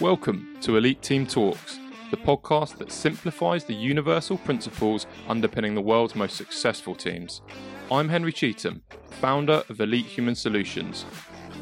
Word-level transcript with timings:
Welcome 0.00 0.56
to 0.62 0.78
Elite 0.78 1.02
Team 1.02 1.26
Talks, 1.26 1.78
the 2.10 2.16
podcast 2.16 2.78
that 2.78 2.90
simplifies 2.90 3.64
the 3.64 3.74
universal 3.74 4.38
principles 4.38 5.06
underpinning 5.28 5.74
the 5.74 5.82
world's 5.82 6.14
most 6.14 6.38
successful 6.38 6.94
teams. 6.94 7.42
I'm 7.92 8.08
Henry 8.08 8.32
Cheetham, 8.32 8.80
founder 9.10 9.62
of 9.68 9.78
Elite 9.78 10.06
Human 10.06 10.34
Solutions. 10.34 11.04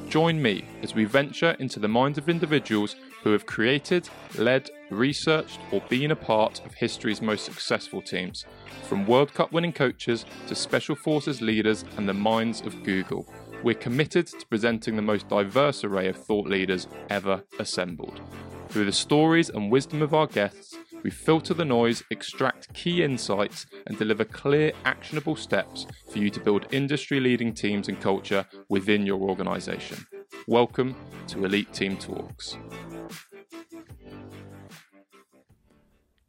Join 0.09 0.41
me 0.41 0.65
as 0.85 0.95
we 0.95 1.05
venture 1.05 1.57
into 1.59 1.81
the 1.81 1.89
minds 1.89 2.17
of 2.17 2.29
individuals 2.29 2.95
who 3.25 3.33
have 3.33 3.45
created, 3.45 4.09
led, 4.37 4.71
researched, 4.91 5.59
or 5.73 5.81
been 5.89 6.13
a 6.13 6.17
part 6.17 6.65
of 6.65 6.75
history's 6.75 7.21
most 7.21 7.45
successful 7.45 8.01
teams, 8.01 8.45
from 8.85 9.05
World 9.05 9.35
Cup 9.35 9.51
winning 9.51 9.73
coaches 9.73 10.25
to 10.47 10.55
Special 10.55 10.95
Forces 10.95 11.43
leaders 11.43 11.85
and 11.97 12.09
the 12.09 12.15
minds 12.15 12.61
of 12.61 12.85
Google. 12.85 13.27
We're 13.65 13.75
committed 13.75 14.29
to 14.29 14.47
presenting 14.47 14.95
the 14.95 15.03
most 15.03 15.29
diverse 15.29 15.83
array 15.83 16.09
of 16.09 16.17
thought 16.17 16.47
leaders 16.47 16.87
ever 17.11 17.43
assembled. 17.59 18.21
Through 18.69 18.85
the 18.85 18.93
stories 18.93 19.51
and 19.51 19.69
wisdom 19.69 20.01
of 20.01 20.15
our 20.15 20.29
guests, 20.29 20.77
we 21.03 21.11
filter 21.11 21.55
the 21.55 21.65
noise, 21.65 22.05
extract 22.13 22.73
key 22.73 23.03
insights, 23.03 23.67
and 23.89 23.99
deliver 23.99 24.25
clear, 24.25 24.73
actionable 24.85 25.35
steps 25.35 25.89
for 26.11 26.19
you 26.19 26.31
to 26.31 26.39
build 26.39 26.67
industry 26.71 27.19
leading 27.19 27.53
teams 27.53 27.89
and 27.89 28.01
culture 28.01 28.47
within 28.69 29.05
your 29.05 29.21
organization. 29.23 30.07
Welcome 30.47 30.95
to 31.27 31.45
Elite 31.45 31.73
Team 31.73 31.97
Talks. 31.97 32.57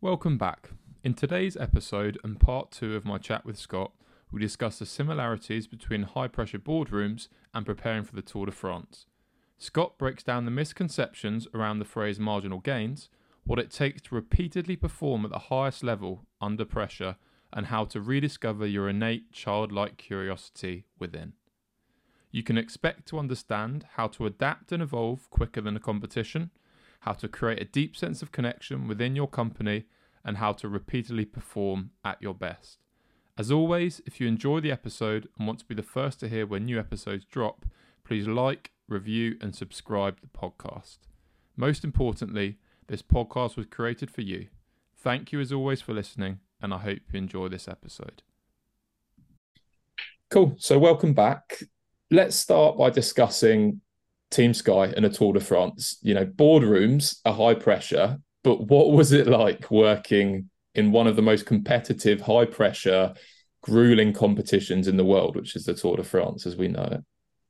Welcome 0.02 0.40
back. 0.40 0.72
In 1.04 1.14
today's 1.14 1.56
episode 1.56 2.18
and 2.24 2.40
part 2.40 2.72
two 2.72 2.96
of 2.96 3.06
my 3.06 3.20
chat 3.20 3.46
with 3.46 3.58
Scott, 3.58 3.92
we 4.32 4.40
discuss 4.40 4.80
the 4.80 4.86
similarities 4.86 5.68
between 5.68 6.04
high 6.04 6.28
pressure 6.28 6.60
boardrooms 6.60 7.28
and 7.54 7.66
preparing 7.66 8.04
for 8.04 8.16
the 8.16 8.22
Tour 8.22 8.46
de 8.46 8.52
France. 8.52 9.06
Scott 9.58 9.98
breaks 9.98 10.24
down 10.24 10.46
the 10.46 10.52
misconceptions 10.52 11.48
around 11.54 11.80
the 11.80 11.86
phrase 11.86 12.20
marginal 12.20 12.60
gains, 12.60 13.10
what 13.44 13.60
it 13.60 13.72
takes 13.72 14.02
to 14.04 14.16
repeatedly 14.16 14.76
perform 14.76 15.26
at 15.26 15.32
the 15.32 15.40
highest 15.40 15.84
level 15.84 16.26
under 16.40 16.64
pressure, 16.64 17.18
and 17.52 17.66
how 17.66 17.84
to 17.84 18.00
rediscover 18.00 18.66
your 18.66 18.88
innate 18.88 19.32
childlike 19.32 19.98
curiosity 19.98 20.86
within. 21.00 21.34
You 22.32 22.44
can 22.44 22.58
expect 22.58 23.08
to 23.08 23.18
understand 23.18 23.86
how 23.96 24.08
to 24.10 24.28
adapt 24.28 24.72
and 24.72 24.84
evolve 24.84 25.30
quicker 25.32 25.62
than 25.62 25.76
a 25.76 25.80
competition, 25.80 26.52
how 27.02 27.14
to 27.14 27.28
create 27.28 27.60
a 27.60 27.66
deep 27.66 27.98
sense 27.98 28.22
of 28.22 28.32
connection 28.32 28.88
within 28.88 29.16
your 29.16 29.28
company, 29.28 29.86
and 30.24 30.38
how 30.38 30.54
to 30.54 30.70
repeatedly 30.70 31.26
perform 31.26 31.92
at 32.06 32.22
your 32.22 32.36
best. 32.36 32.78
As 33.40 33.52
always, 33.52 34.02
if 34.06 34.20
you 34.20 34.28
enjoy 34.28 34.60
the 34.60 34.70
episode 34.74 35.30
and 35.38 35.48
want 35.48 35.60
to 35.60 35.66
be 35.66 35.74
the 35.74 35.82
first 35.82 36.20
to 36.20 36.28
hear 36.28 36.46
when 36.46 36.66
new 36.66 36.78
episodes 36.78 37.24
drop, 37.24 37.66
please 38.04 38.28
like, 38.28 38.72
review, 38.90 39.38
and 39.40 39.56
subscribe 39.56 40.18
the 40.20 40.28
podcast. 40.28 40.98
Most 41.56 41.86
importantly, 41.86 42.58
this 42.88 43.02
podcast 43.02 43.56
was 43.56 43.66
created 43.68 44.12
for 44.12 44.20
you. 44.20 44.48
Thank 44.94 45.32
you 45.32 45.40
as 45.40 45.54
always 45.54 45.80
for 45.80 45.94
listening, 45.94 46.40
and 46.62 46.74
I 46.74 46.80
hope 46.80 47.00
you 47.14 47.18
enjoy 47.18 47.48
this 47.48 47.70
episode. 47.70 48.24
Cool. 50.30 50.56
So, 50.58 50.78
welcome 50.78 51.14
back. 51.14 51.64
Let's 52.12 52.36
start 52.36 52.78
by 52.78 52.90
discussing 52.90 53.80
Team 54.32 54.54
Sky 54.54 54.88
and 54.88 55.06
a 55.06 55.10
Tour 55.10 55.32
de 55.32 55.40
France. 55.40 55.98
You 56.02 56.14
know, 56.14 56.26
boardrooms 56.26 57.22
are 57.24 57.34
high 57.34 57.56
pressure, 57.56 58.20
but 58.44 58.68
what 58.68 58.92
was 58.92 59.14
it 59.14 59.28
like 59.28 59.72
working 59.72 60.50
in 60.76 60.92
one 60.92 61.08
of 61.08 61.16
the 61.16 61.22
most 61.22 61.46
competitive, 61.46 62.22
high 62.22 62.46
pressure, 62.46 63.14
grueling 63.62 64.14
competitions 64.14 64.88
in 64.88 64.98
the 64.98 65.06
world, 65.06 65.36
which 65.36 65.56
is 65.56 65.66
the 65.66 65.74
Tour 65.74 65.98
de 65.98 66.04
France 66.04 66.46
as 66.46 66.56
we 66.56 66.68
know 66.68 66.88
it. 66.92 67.02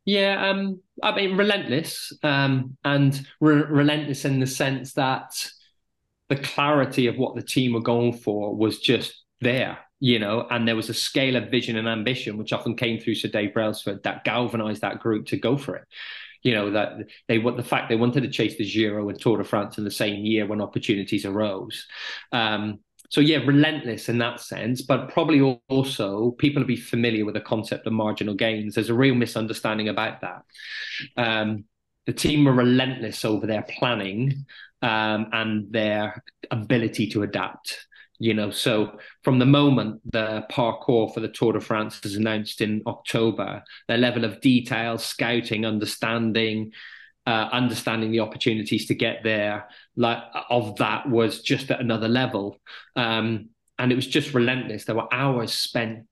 Yeah, 0.05 0.49
um, 0.49 0.81
I 1.03 1.15
mean, 1.15 1.37
relentless, 1.37 2.11
um, 2.23 2.77
and 2.83 3.25
re- 3.39 3.63
relentless 3.69 4.25
in 4.25 4.39
the 4.39 4.47
sense 4.47 4.93
that 4.93 5.51
the 6.29 6.37
clarity 6.37 7.07
of 7.07 7.17
what 7.17 7.35
the 7.35 7.43
team 7.43 7.73
were 7.73 7.81
going 7.81 8.13
for 8.13 8.55
was 8.55 8.79
just 8.79 9.23
there, 9.41 9.77
you 9.99 10.19
know, 10.19 10.47
and 10.49 10.67
there 10.67 10.75
was 10.75 10.89
a 10.89 10.93
scale 10.93 11.35
of 11.35 11.51
vision 11.51 11.75
and 11.75 11.87
ambition 11.87 12.37
which 12.37 12.53
often 12.53 12.75
came 12.75 12.99
through 12.99 13.15
Sir 13.15 13.27
Dave 13.27 13.53
Brailsford 13.53 14.03
that 14.03 14.23
galvanized 14.23 14.81
that 14.81 14.99
group 14.99 15.27
to 15.27 15.37
go 15.37 15.57
for 15.57 15.75
it. 15.75 15.83
You 16.41 16.53
know 16.53 16.71
that 16.71 16.93
they 17.27 17.37
what 17.37 17.57
the 17.57 17.63
fact 17.63 17.89
they 17.89 17.97
wanted 17.97 18.21
to 18.21 18.29
chase 18.29 18.57
the 18.57 18.65
Giro 18.65 19.09
and 19.09 19.19
Tour 19.19 19.37
de 19.37 19.43
France 19.43 19.77
in 19.77 19.83
the 19.83 19.91
same 19.91 20.25
year 20.25 20.47
when 20.47 20.61
opportunities 20.61 21.25
arose. 21.25 21.85
Um, 22.31 22.79
so 23.09 23.21
yeah, 23.21 23.37
relentless 23.37 24.07
in 24.07 24.19
that 24.19 24.39
sense, 24.39 24.83
but 24.83 25.09
probably 25.09 25.41
also 25.67 26.31
people 26.31 26.61
will 26.61 26.67
be 26.67 26.75
familiar 26.75 27.25
with 27.25 27.33
the 27.33 27.41
concept 27.41 27.87
of 27.87 27.93
marginal 27.93 28.35
gains. 28.35 28.75
There's 28.75 28.89
a 28.89 28.93
real 28.93 29.15
misunderstanding 29.15 29.89
about 29.89 30.21
that. 30.21 30.43
Um, 31.17 31.65
the 32.05 32.13
team 32.13 32.45
were 32.45 32.53
relentless 32.53 33.25
over 33.25 33.47
their 33.47 33.63
planning 33.63 34.45
um, 34.83 35.27
and 35.31 35.71
their 35.71 36.23
ability 36.51 37.09
to 37.11 37.23
adapt. 37.23 37.87
You 38.19 38.33
know, 38.33 38.51
so 38.51 38.99
from 39.23 39.39
the 39.39 39.45
moment 39.45 40.01
the 40.11 40.45
parcours 40.49 41.13
for 41.13 41.21
the 41.21 41.29
Tour 41.29 41.53
de 41.53 41.61
France 41.61 42.01
is 42.03 42.15
announced 42.15 42.61
in 42.61 42.83
October, 42.85 43.63
their 43.87 43.97
level 43.97 44.25
of 44.25 44.41
detail, 44.41 44.97
scouting, 44.97 45.65
understanding, 45.65 46.73
uh, 47.29 47.47
understanding 47.51 48.11
the 48.11 48.21
opportunities 48.21 48.87
to 48.87 48.95
get 48.95 49.19
there 49.23 49.67
like 49.95 50.17
of 50.49 50.75
that 50.77 51.07
was 51.07 51.43
just 51.43 51.69
at 51.69 51.79
another 51.79 52.07
level. 52.07 52.57
Um, 52.95 53.49
and 53.77 53.91
it 53.91 53.95
was 53.95 54.07
just 54.07 54.33
relentless. 54.33 54.85
There 54.85 54.95
were 54.95 55.13
hours 55.13 55.53
spent 55.53 56.07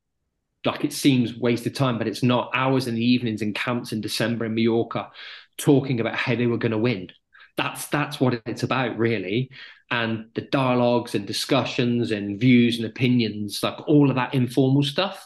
like 0.64 0.84
it 0.84 0.94
seems 0.94 1.36
wasted 1.36 1.74
time 1.74 1.98
but 1.98 2.08
it's 2.08 2.22
not. 2.22 2.52
Hours 2.54 2.86
in 2.86 2.94
the 2.94 3.04
evenings 3.04 3.42
in 3.42 3.54
camps 3.54 3.92
in 3.92 4.00
december 4.00 4.46
in 4.46 4.54
mallorca 4.54 5.10
talking 5.58 6.00
about 6.00 6.14
how 6.14 6.36
they 6.36 6.46
were 6.46 6.60
going 6.60 6.72
to 6.72 6.78
win. 6.78 7.10
That's 7.58 7.88
that's 7.88 8.20
what 8.20 8.40
it's 8.46 8.62
about 8.62 8.96
really. 9.00 9.50
And 9.90 10.28
the 10.36 10.42
dialogues 10.42 11.16
and 11.16 11.26
discussions 11.26 12.12
and 12.12 12.40
views 12.40 12.78
and 12.78 12.86
opinions 12.86 13.64
like 13.64 13.88
all 13.88 14.12
of 14.12 14.18
that 14.18 14.36
informal 14.36 14.84
stuff 14.84 15.26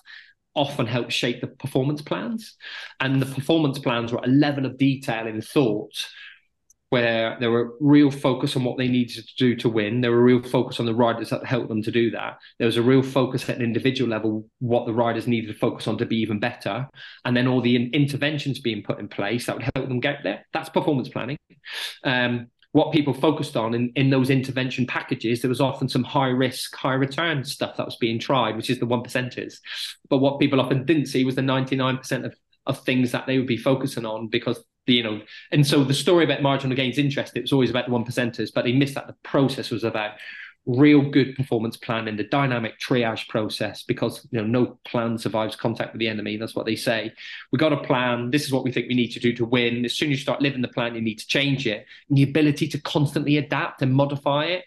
often 0.56 0.86
help 0.86 1.12
shape 1.12 1.42
the 1.42 1.48
performance 1.48 2.02
plans. 2.02 2.56
And 3.00 3.22
the 3.22 3.34
performance 3.34 3.80
plans 3.80 4.12
were 4.12 4.22
a 4.24 4.28
level 4.28 4.66
of 4.66 4.78
detail 4.78 5.28
in 5.28 5.42
thought 5.42 6.08
where 6.92 7.38
there 7.40 7.52
were 7.52 7.74
real 7.80 8.12
focus 8.12 8.58
on 8.58 8.66
what 8.66 8.78
they 8.78 8.90
needed 8.90 9.26
to 9.26 9.36
do 9.38 9.56
to 9.56 9.70
win. 9.70 10.02
There 10.02 10.12
were 10.12 10.22
real 10.22 10.44
focus 10.44 10.78
on 10.78 10.86
the 10.86 10.94
riders 10.94 11.30
that 11.30 11.46
helped 11.46 11.70
them 11.70 11.82
to 11.84 11.92
do 11.92 12.12
that. 12.12 12.38
There 12.60 12.66
was 12.66 12.76
a 12.76 12.82
real 12.82 13.02
focus 13.02 13.50
at 13.50 13.56
an 13.56 13.62
individual 13.62 14.10
level, 14.10 14.46
what 14.60 14.86
the 14.86 14.94
riders 14.94 15.26
needed 15.26 15.48
to 15.54 15.58
focus 15.58 15.88
on 15.88 15.98
to 16.00 16.06
be 16.06 16.18
even 16.18 16.42
better. 16.42 16.90
And 17.24 17.36
then 17.36 17.48
all 17.48 17.62
the 17.62 17.90
interventions 17.92 18.60
being 18.60 18.84
put 18.84 19.00
in 19.00 19.08
place 19.08 19.46
that 19.46 19.56
would 19.56 19.70
help 19.74 19.88
them 19.88 20.02
get 20.02 20.20
there. 20.24 20.46
That's 20.52 20.68
performance 20.68 21.08
planning. 21.08 21.38
Um, 22.04 22.48
what 22.74 22.94
people 22.94 23.14
focused 23.14 23.58
on 23.58 23.74
in, 23.74 23.92
in 23.96 24.10
those 24.10 24.30
intervention 24.30 24.88
packages, 24.88 25.42
there 25.42 25.50
was 25.50 25.60
often 25.60 25.90
some 25.90 26.04
high 26.04 26.30
risk, 26.30 26.76
high 26.76 26.94
return 26.94 27.44
stuff 27.44 27.76
that 27.78 27.86
was 27.86 27.98
being 27.98 28.18
tried, 28.18 28.56
which 28.56 28.70
is 28.70 28.80
the 28.80 28.86
one 28.86 29.04
percenters. 29.04 29.56
But 30.10 30.20
what 30.20 30.40
people 30.40 30.62
often 30.62 30.86
didn't 30.86 31.08
see 31.08 31.26
was 31.26 31.36
the 31.36 31.42
99% 31.42 32.26
of, 32.26 32.36
of 32.66 32.80
things 32.80 33.12
that 33.12 33.28
they 33.28 33.38
would 33.38 33.48
be 33.48 33.58
focusing 33.58 34.06
on 34.06 34.30
because 34.30 34.64
the, 34.88 34.94
you 34.94 35.04
know, 35.04 35.22
and 35.52 35.68
so 35.68 35.84
the 35.84 35.94
story 35.94 36.24
about 36.24 36.42
marginal 36.42 36.76
gains 36.76 36.98
interest, 36.98 37.36
it 37.36 37.42
was 37.42 37.52
always 37.52 37.70
about 37.70 37.88
the 37.88 37.92
one 37.92 38.06
percenters, 38.06 38.52
but 38.54 38.64
they 38.64 38.74
missed 38.74 38.96
that 38.96 39.08
the 39.08 39.16
process 39.24 39.70
was 39.70 39.84
about 39.84 40.12
real 40.68 41.02
good 41.10 41.36
performance 41.36 41.76
plan 41.76 42.08
in 42.08 42.16
the 42.16 42.24
dynamic 42.24 42.80
triage 42.80 43.28
process 43.28 43.82
because 43.84 44.28
you 44.32 44.40
know 44.40 44.46
no 44.46 44.78
plan 44.86 45.18
survives 45.18 45.56
contact 45.56 45.94
with 45.94 46.00
the 46.00 46.08
enemy. 46.08 46.38
That's 46.38 46.56
what 46.56 46.66
they 46.66 46.76
say. 46.76 47.12
We 47.52 47.58
got 47.58 47.74
a 47.74 47.82
plan. 47.82 48.30
This 48.30 48.46
is 48.46 48.52
what 48.52 48.64
we 48.64 48.72
think 48.72 48.88
we 48.88 48.96
need 48.96 49.12
to 49.12 49.20
do 49.20 49.34
to 49.34 49.46
win. 49.46 49.86
As 49.86 49.94
soon 49.94 50.12
as 50.12 50.20
you 50.20 50.22
start 50.22 50.42
living 50.42 50.62
the 50.62 50.68
plan 50.68 50.94
you 50.94 51.02
need 51.02 51.20
to 51.20 51.28
change 51.28 51.66
it. 51.66 51.86
And 52.10 52.18
the 52.18 52.24
ability 52.24 52.68
to 52.70 52.82
constantly 52.82 53.38
adapt 53.38 53.82
and 53.82 53.94
modify 53.94 54.46
it. 54.46 54.66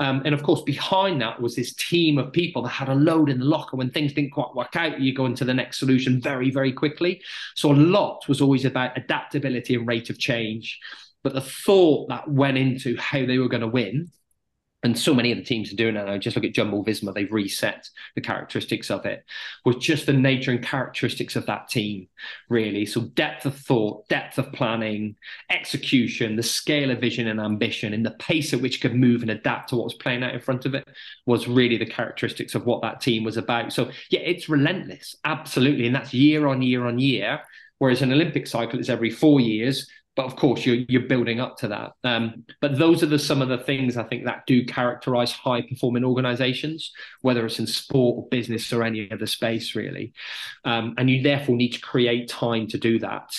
Um, 0.00 0.22
and 0.24 0.34
of 0.34 0.42
course 0.42 0.62
behind 0.62 1.20
that 1.22 1.40
was 1.40 1.54
this 1.54 1.74
team 1.74 2.18
of 2.18 2.32
people 2.32 2.62
that 2.62 2.70
had 2.70 2.88
a 2.88 2.94
load 2.94 3.30
in 3.30 3.38
the 3.38 3.44
locker. 3.44 3.76
When 3.76 3.90
things 3.90 4.12
didn't 4.12 4.32
quite 4.32 4.54
work 4.54 4.74
out 4.74 5.00
you 5.00 5.14
go 5.14 5.26
into 5.26 5.44
the 5.44 5.54
next 5.54 5.78
solution 5.78 6.20
very 6.20 6.50
very 6.50 6.72
quickly. 6.72 7.22
So 7.54 7.70
a 7.70 7.74
lot 7.74 8.26
was 8.28 8.40
always 8.40 8.64
about 8.64 8.96
adaptability 8.96 9.76
and 9.76 9.86
rate 9.86 10.10
of 10.10 10.18
change. 10.18 10.80
But 11.22 11.34
the 11.34 11.40
thought 11.40 12.08
that 12.08 12.28
went 12.28 12.58
into 12.58 12.96
how 12.96 13.24
they 13.24 13.38
were 13.38 13.48
going 13.48 13.60
to 13.60 13.68
win 13.68 14.10
and 14.84 14.96
so 14.96 15.12
many 15.12 15.32
of 15.32 15.38
the 15.38 15.44
teams 15.44 15.72
are 15.72 15.76
doing 15.76 15.96
it 15.96 16.04
now. 16.04 16.16
Just 16.18 16.36
look 16.36 16.44
at 16.44 16.54
Jumbo 16.54 16.84
Visma; 16.84 17.12
they've 17.12 17.32
reset 17.32 17.88
the 18.14 18.20
characteristics 18.20 18.90
of 18.90 19.04
it, 19.06 19.24
with 19.64 19.80
just 19.80 20.06
the 20.06 20.12
nature 20.12 20.52
and 20.52 20.62
characteristics 20.62 21.34
of 21.34 21.46
that 21.46 21.68
team, 21.68 22.08
really. 22.48 22.86
So 22.86 23.00
depth 23.00 23.44
of 23.44 23.56
thought, 23.56 24.08
depth 24.08 24.38
of 24.38 24.52
planning, 24.52 25.16
execution, 25.50 26.36
the 26.36 26.42
scale 26.44 26.92
of 26.92 27.00
vision 27.00 27.26
and 27.26 27.40
ambition, 27.40 27.92
and 27.92 28.06
the 28.06 28.12
pace 28.12 28.52
at 28.52 28.60
which 28.60 28.80
could 28.80 28.94
move 28.94 29.22
and 29.22 29.32
adapt 29.32 29.70
to 29.70 29.76
what 29.76 29.84
was 29.84 29.94
playing 29.94 30.22
out 30.22 30.34
in 30.34 30.40
front 30.40 30.64
of 30.64 30.74
it 30.74 30.86
was 31.26 31.48
really 31.48 31.76
the 31.76 31.86
characteristics 31.86 32.54
of 32.54 32.64
what 32.64 32.82
that 32.82 33.00
team 33.00 33.24
was 33.24 33.36
about. 33.36 33.72
So 33.72 33.90
yeah, 34.10 34.20
it's 34.20 34.48
relentless, 34.48 35.16
absolutely, 35.24 35.86
and 35.86 35.94
that's 35.94 36.14
year 36.14 36.46
on 36.46 36.62
year 36.62 36.86
on 36.86 36.98
year. 36.98 37.40
Whereas 37.78 38.02
an 38.02 38.12
Olympic 38.12 38.48
cycle 38.48 38.80
is 38.80 38.90
every 38.90 39.10
four 39.10 39.38
years, 39.40 39.88
but 40.18 40.26
of 40.26 40.34
course 40.34 40.66
you're 40.66 40.84
you're 40.88 41.02
building 41.02 41.38
up 41.38 41.56
to 41.56 41.68
that. 41.68 41.92
Um, 42.02 42.44
but 42.60 42.76
those 42.76 43.04
are 43.04 43.06
the 43.06 43.20
some 43.20 43.40
of 43.40 43.48
the 43.48 43.56
things 43.56 43.96
I 43.96 44.02
think 44.02 44.24
that 44.24 44.46
do 44.48 44.64
characterize 44.64 45.30
high 45.30 45.62
performing 45.62 46.04
organizations, 46.04 46.90
whether 47.20 47.46
it's 47.46 47.60
in 47.60 47.68
sport 47.68 48.16
or 48.18 48.28
business 48.28 48.72
or 48.72 48.82
any 48.82 49.08
other 49.12 49.28
space 49.28 49.76
really. 49.76 50.12
Um, 50.64 50.94
and 50.98 51.08
you 51.08 51.22
therefore 51.22 51.54
need 51.54 51.74
to 51.74 51.80
create 51.80 52.28
time 52.28 52.66
to 52.66 52.78
do 52.78 52.98
that. 52.98 53.30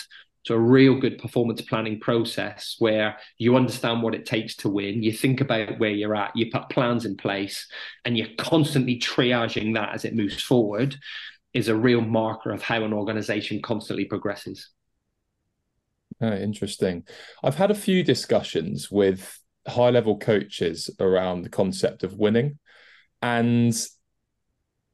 So 0.46 0.56
a 0.56 0.60
real 0.60 0.98
good 0.98 1.18
performance 1.18 1.62
planning 1.62 2.00
process 2.00 2.78
where 2.80 3.18
you 3.38 3.58
understand 3.58 4.02
what 4.02 4.16
it 4.16 4.26
takes 4.26 4.56
to 4.58 4.70
win, 4.70 5.04
you 5.04 5.12
think 5.12 5.42
about 5.42 5.80
where 5.80 5.92
you're 5.92 6.16
at, 6.16 6.34
you 6.34 6.50
put 6.50 6.70
plans 6.70 7.04
in 7.04 7.18
place, 7.18 7.68
and 8.06 8.18
you're 8.18 8.36
constantly 8.38 8.98
triaging 8.98 9.74
that 9.74 9.94
as 9.94 10.06
it 10.06 10.16
moves 10.16 10.42
forward 10.42 10.96
is 11.54 11.68
a 11.68 11.76
real 11.76 12.00
marker 12.00 12.52
of 12.52 12.62
how 12.62 12.86
an 12.86 12.94
organization 12.94 13.62
constantly 13.62 14.06
progresses. 14.06 14.70
Oh, 16.22 16.34
interesting. 16.34 17.04
I've 17.44 17.56
had 17.56 17.72
a 17.72 17.76
few 17.76 18.04
discussions 18.04 18.92
with 18.92 19.40
high 19.68 19.90
level 19.90 20.18
coaches 20.18 20.90
around 21.00 21.44
the 21.44 21.50
concept 21.50 22.04
of 22.04 22.18
winning. 22.18 22.60
And 23.22 23.74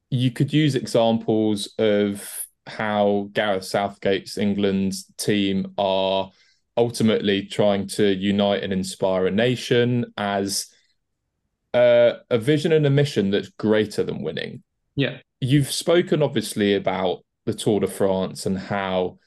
you 0.10 0.31
could 0.31 0.54
use 0.54 0.75
examples 0.75 1.74
of 1.77 2.45
how 2.68 3.30
Gareth 3.33 3.66
Southgate's 3.66 4.38
England 4.38 4.94
team 5.18 5.74
are 5.77 6.31
ultimately 6.77 7.45
trying 7.45 7.88
to 7.88 8.13
unite 8.13 8.63
and 8.63 8.74
inspire 8.74 9.27
a 9.27 9.31
nation 9.31 10.06
as 10.18 10.68
a, 11.74 12.16
a 12.30 12.38
vision 12.38 12.72
and 12.72 12.86
a 12.86 12.89
mission 12.89 13.30
that's 13.31 13.50
greater 13.50 14.04
than 14.04 14.22
winning. 14.22 14.63
Yeah. 14.95 15.18
You've 15.39 15.72
spoken 15.72 16.22
obviously 16.24 16.75
about 16.75 17.24
the 17.45 17.54
Tour 17.54 17.81
de 17.81 17.88
France 17.88 18.45
and 18.45 18.57
how 18.57 19.19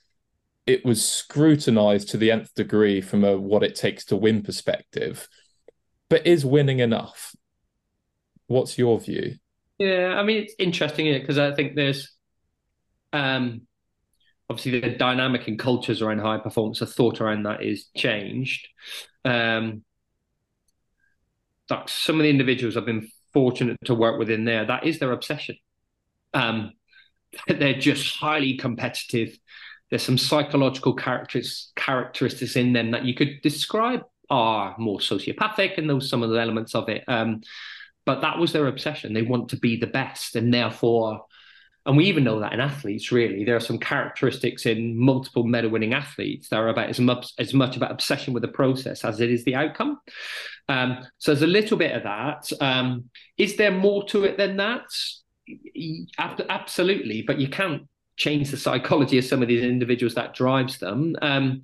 it 0.68 0.84
was 0.84 1.02
scrutinized 1.04 2.10
to 2.10 2.18
the 2.18 2.30
nth 2.30 2.54
degree 2.54 3.00
from 3.00 3.24
a 3.24 3.36
what 3.36 3.62
it 3.62 3.74
takes 3.74 4.04
to 4.04 4.16
win 4.16 4.42
perspective. 4.42 5.26
But 6.10 6.26
is 6.26 6.44
winning 6.44 6.78
enough? 6.78 7.34
What's 8.48 8.78
your 8.78 9.00
view? 9.00 9.36
Yeah, 9.78 10.14
I 10.18 10.22
mean 10.22 10.42
it's 10.42 10.54
interesting 10.58 11.10
because 11.18 11.38
I 11.38 11.54
think 11.54 11.74
there's 11.74 12.12
um 13.14 13.62
obviously 14.50 14.80
the 14.80 14.90
dynamic 14.90 15.48
and 15.48 15.58
cultures 15.58 16.02
around 16.02 16.18
high 16.18 16.38
performance, 16.38 16.80
the 16.80 16.86
thought 16.86 17.20
around 17.22 17.44
that 17.44 17.62
is 17.62 17.86
changed. 17.96 18.68
Um 19.24 19.84
like 21.70 21.88
some 21.88 22.16
of 22.16 22.22
the 22.24 22.30
individuals 22.30 22.76
I've 22.76 22.86
been 22.86 23.08
fortunate 23.32 23.78
to 23.86 23.94
work 23.94 24.18
with 24.18 24.28
in 24.28 24.44
there, 24.44 24.66
that 24.66 24.86
is 24.86 24.98
their 24.98 25.12
obsession. 25.12 25.56
Um 26.34 26.72
they're 27.48 27.78
just 27.78 28.16
highly 28.16 28.56
competitive. 28.56 29.38
There's 29.90 30.02
some 30.02 30.18
psychological 30.18 30.94
characteristics 30.94 31.72
characteristics 31.76 32.56
in 32.56 32.72
them 32.72 32.90
that 32.90 33.04
you 33.04 33.14
could 33.14 33.40
describe 33.42 34.02
are 34.30 34.74
more 34.78 34.98
sociopathic, 34.98 35.78
and 35.78 35.88
those 35.88 36.10
some 36.10 36.22
of 36.22 36.30
the 36.30 36.40
elements 36.40 36.74
of 36.74 36.88
it. 36.88 37.04
Um, 37.08 37.40
but 38.04 38.20
that 38.20 38.38
was 38.38 38.52
their 38.52 38.66
obsession. 38.66 39.12
They 39.12 39.22
want 39.22 39.48
to 39.50 39.56
be 39.56 39.76
the 39.76 39.86
best, 39.86 40.36
and 40.36 40.52
therefore, 40.52 41.24
and 41.86 41.96
we 41.96 42.04
even 42.06 42.24
know 42.24 42.40
that 42.40 42.52
in 42.52 42.60
athletes. 42.60 43.10
Really, 43.12 43.44
there 43.44 43.56
are 43.56 43.60
some 43.60 43.78
characteristics 43.78 44.66
in 44.66 44.98
multiple 44.98 45.44
medal-winning 45.44 45.94
athletes 45.94 46.48
that 46.48 46.56
are 46.56 46.68
about 46.68 46.90
as 46.90 47.00
much 47.00 47.32
as 47.38 47.54
much 47.54 47.76
about 47.76 47.90
obsession 47.90 48.34
with 48.34 48.42
the 48.42 48.48
process 48.48 49.04
as 49.04 49.20
it 49.20 49.30
is 49.30 49.44
the 49.44 49.54
outcome. 49.54 49.98
Um, 50.68 51.06
so 51.16 51.32
there's 51.32 51.42
a 51.42 51.46
little 51.46 51.78
bit 51.78 51.96
of 51.96 52.02
that. 52.02 52.50
Um, 52.60 53.04
is 53.38 53.56
there 53.56 53.70
more 53.70 54.04
to 54.08 54.24
it 54.24 54.36
than 54.36 54.58
that? 54.58 54.84
Absolutely, 56.18 57.22
but 57.22 57.38
you 57.38 57.48
can't 57.48 57.88
change 58.18 58.50
the 58.50 58.56
psychology 58.56 59.16
of 59.16 59.24
some 59.24 59.40
of 59.42 59.48
these 59.48 59.62
individuals 59.62 60.14
that 60.14 60.34
drives 60.34 60.78
them. 60.78 61.16
Um, 61.22 61.62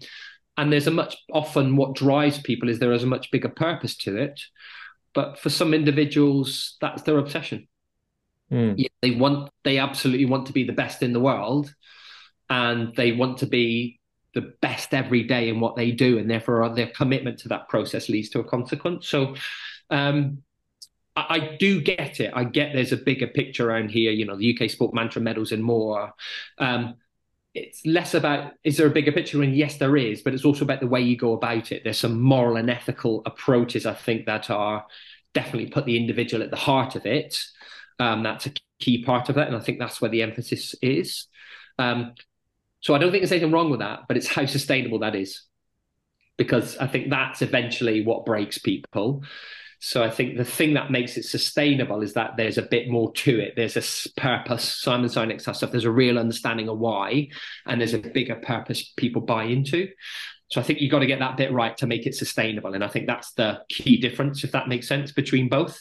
and 0.56 0.72
there's 0.72 0.86
a 0.86 0.92
much 0.92 1.16
often 1.32 1.76
what 1.76 1.96
drives 1.96 2.38
people 2.38 2.68
is 2.68 2.78
there 2.78 2.92
is 2.92 3.02
a 3.02 3.08
much 3.08 3.30
bigger 3.30 3.48
purpose 3.48 3.96
to 3.98 4.16
it. 4.16 4.40
But 5.12 5.38
for 5.38 5.50
some 5.50 5.74
individuals, 5.74 6.76
that's 6.80 7.02
their 7.02 7.18
obsession. 7.18 7.68
Mm. 8.50 8.74
Yeah, 8.76 8.88
they 9.02 9.12
want, 9.12 9.50
they 9.64 9.78
absolutely 9.78 10.26
want 10.26 10.46
to 10.46 10.52
be 10.52 10.64
the 10.64 10.72
best 10.72 11.02
in 11.02 11.12
the 11.12 11.20
world, 11.20 11.74
and 12.48 12.94
they 12.94 13.12
want 13.12 13.38
to 13.38 13.46
be 13.46 14.00
the 14.34 14.52
best 14.60 14.94
every 14.94 15.24
day 15.24 15.48
in 15.48 15.60
what 15.60 15.76
they 15.76 15.90
do, 15.92 16.18
and 16.18 16.30
therefore 16.30 16.68
their 16.74 16.88
commitment 16.88 17.38
to 17.40 17.48
that 17.48 17.68
process 17.68 18.08
leads 18.08 18.28
to 18.30 18.40
a 18.40 18.44
consequence. 18.44 19.08
So, 19.08 19.34
um, 19.90 20.42
I, 21.16 21.56
do 21.58 21.80
get 21.80 22.20
it. 22.20 22.32
I 22.34 22.44
get 22.44 22.72
there's 22.72 22.92
a 22.92 22.96
bigger 22.96 23.28
picture 23.28 23.68
around 23.70 23.90
here. 23.90 24.10
You 24.10 24.26
know, 24.26 24.36
the 24.36 24.56
UK 24.56 24.68
Sport 24.68 24.94
Mantra 24.94 25.22
medals 25.22 25.52
and 25.52 25.62
more. 25.62 26.12
Um, 26.58 26.96
it's 27.54 27.86
less 27.86 28.14
about 28.14 28.52
is 28.64 28.76
there 28.76 28.86
a 28.86 28.90
bigger 28.90 29.12
picture 29.12 29.40
and 29.42 29.56
yes 29.56 29.76
there 29.76 29.96
is 29.96 30.22
but 30.22 30.34
it's 30.34 30.44
also 30.44 30.64
about 30.64 30.80
the 30.80 30.86
way 30.86 31.00
you 31.00 31.16
go 31.16 31.32
about 31.32 31.70
it 31.70 31.84
there's 31.84 31.98
some 31.98 32.20
moral 32.20 32.56
and 32.56 32.68
ethical 32.68 33.22
approaches 33.26 33.86
i 33.86 33.94
think 33.94 34.26
that 34.26 34.50
are 34.50 34.84
definitely 35.34 35.70
put 35.70 35.86
the 35.86 35.96
individual 35.96 36.42
at 36.42 36.50
the 36.50 36.56
heart 36.56 36.96
of 36.96 37.06
it 37.06 37.42
um, 38.00 38.24
that's 38.24 38.46
a 38.46 38.52
key 38.80 39.04
part 39.04 39.28
of 39.28 39.36
that 39.36 39.46
and 39.46 39.56
i 39.56 39.60
think 39.60 39.78
that's 39.78 40.00
where 40.00 40.10
the 40.10 40.22
emphasis 40.22 40.74
is 40.82 41.28
um, 41.78 42.12
so 42.80 42.92
i 42.92 42.98
don't 42.98 43.12
think 43.12 43.22
there's 43.22 43.32
anything 43.32 43.52
wrong 43.52 43.70
with 43.70 43.80
that 43.80 44.00
but 44.08 44.16
it's 44.16 44.26
how 44.26 44.44
sustainable 44.46 44.98
that 44.98 45.14
is 45.14 45.42
because 46.36 46.76
i 46.78 46.88
think 46.88 47.08
that's 47.08 47.40
eventually 47.40 48.04
what 48.04 48.26
breaks 48.26 48.58
people 48.58 49.22
so 49.84 50.02
I 50.02 50.08
think 50.08 50.38
the 50.38 50.46
thing 50.46 50.72
that 50.74 50.90
makes 50.90 51.18
it 51.18 51.26
sustainable 51.26 52.00
is 52.00 52.14
that 52.14 52.38
there's 52.38 52.56
a 52.56 52.62
bit 52.62 52.88
more 52.88 53.12
to 53.12 53.38
it. 53.38 53.52
There's 53.54 53.76
a 53.76 54.10
purpose. 54.18 54.64
Simon 54.64 55.10
Sinek 55.10 55.42
stuff. 55.42 55.70
There's 55.70 55.84
a 55.84 55.90
real 55.90 56.18
understanding 56.18 56.70
of 56.70 56.78
why, 56.78 57.28
and 57.66 57.78
there's 57.78 57.92
a 57.92 57.98
bigger 57.98 58.36
purpose 58.36 58.94
people 58.96 59.20
buy 59.20 59.44
into. 59.44 59.90
So 60.48 60.58
I 60.58 60.64
think 60.64 60.80
you've 60.80 60.90
got 60.90 61.00
to 61.00 61.06
get 61.06 61.18
that 61.18 61.36
bit 61.36 61.52
right 61.52 61.76
to 61.76 61.86
make 61.86 62.06
it 62.06 62.14
sustainable. 62.14 62.72
And 62.72 62.82
I 62.82 62.88
think 62.88 63.06
that's 63.06 63.32
the 63.32 63.60
key 63.68 63.98
difference, 63.98 64.42
if 64.42 64.52
that 64.52 64.68
makes 64.68 64.88
sense, 64.88 65.12
between 65.12 65.50
both. 65.50 65.78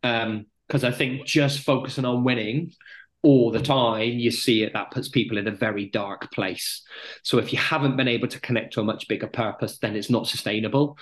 Because 0.00 0.84
um, 0.84 0.84
I 0.84 0.92
think 0.92 1.26
just 1.26 1.58
focusing 1.58 2.04
on 2.04 2.22
winning 2.22 2.70
all 3.24 3.50
the 3.50 3.60
time, 3.60 4.12
you 4.12 4.30
see 4.30 4.62
it, 4.62 4.74
that 4.74 4.92
puts 4.92 5.08
people 5.08 5.38
in 5.38 5.48
a 5.48 5.50
very 5.52 5.86
dark 5.86 6.30
place. 6.30 6.82
So 7.24 7.38
if 7.38 7.52
you 7.52 7.58
haven't 7.58 7.96
been 7.96 8.06
able 8.06 8.28
to 8.28 8.40
connect 8.40 8.74
to 8.74 8.80
a 8.80 8.84
much 8.84 9.08
bigger 9.08 9.26
purpose, 9.26 9.78
then 9.78 9.96
it's 9.96 10.10
not 10.10 10.28
sustainable 10.28 10.98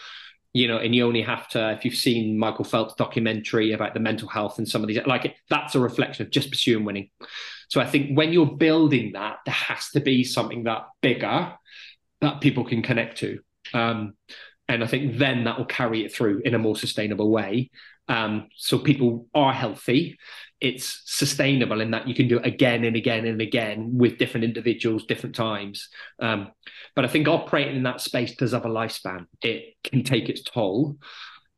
you 0.52 0.68
know, 0.68 0.76
and 0.76 0.94
you 0.94 1.06
only 1.06 1.22
have 1.22 1.48
to, 1.48 1.72
if 1.72 1.84
you've 1.84 1.94
seen 1.94 2.38
Michael 2.38 2.64
Phelps' 2.64 2.94
documentary 2.94 3.72
about 3.72 3.94
the 3.94 4.00
mental 4.00 4.28
health 4.28 4.58
and 4.58 4.68
some 4.68 4.82
of 4.82 4.88
these, 4.88 4.98
like 5.06 5.34
that's 5.48 5.74
a 5.74 5.80
reflection 5.80 6.26
of 6.26 6.32
just 6.32 6.50
pursuing 6.50 6.84
winning. 6.84 7.10
So 7.68 7.80
I 7.80 7.86
think 7.86 8.16
when 8.16 8.32
you're 8.32 8.56
building 8.56 9.12
that, 9.12 9.38
there 9.46 9.54
has 9.54 9.88
to 9.90 10.00
be 10.00 10.24
something 10.24 10.64
that 10.64 10.86
bigger 11.00 11.54
that 12.20 12.40
people 12.40 12.64
can 12.64 12.82
connect 12.82 13.18
to. 13.18 13.38
Um, 13.72 14.14
and 14.68 14.84
I 14.84 14.86
think 14.86 15.18
then 15.18 15.44
that 15.44 15.58
will 15.58 15.64
carry 15.64 16.04
it 16.04 16.14
through 16.14 16.42
in 16.44 16.54
a 16.54 16.58
more 16.58 16.76
sustainable 16.76 17.30
way. 17.30 17.70
Um, 18.08 18.48
so 18.56 18.78
people 18.78 19.26
are 19.34 19.52
healthy 19.52 20.18
it's 20.62 21.02
sustainable 21.06 21.80
in 21.80 21.90
that 21.90 22.06
you 22.06 22.14
can 22.14 22.28
do 22.28 22.38
it 22.38 22.46
again 22.46 22.84
and 22.84 22.94
again 22.94 23.26
and 23.26 23.40
again 23.40 23.98
with 23.98 24.16
different 24.16 24.44
individuals, 24.44 25.04
different 25.04 25.34
times. 25.34 25.88
Um, 26.20 26.52
but 26.94 27.04
I 27.04 27.08
think 27.08 27.26
operating 27.26 27.76
in 27.76 27.82
that 27.82 28.00
space 28.00 28.36
does 28.36 28.52
have 28.52 28.64
a 28.64 28.68
lifespan. 28.68 29.26
It 29.42 29.74
can 29.82 30.04
take 30.04 30.28
its 30.28 30.42
toll. 30.44 30.98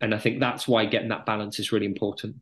And 0.00 0.14
I 0.14 0.18
think 0.18 0.40
that's 0.40 0.66
why 0.66 0.86
getting 0.86 1.10
that 1.10 1.26
balance 1.26 1.58
is 1.58 1.70
really 1.70 1.84
important. 1.84 2.36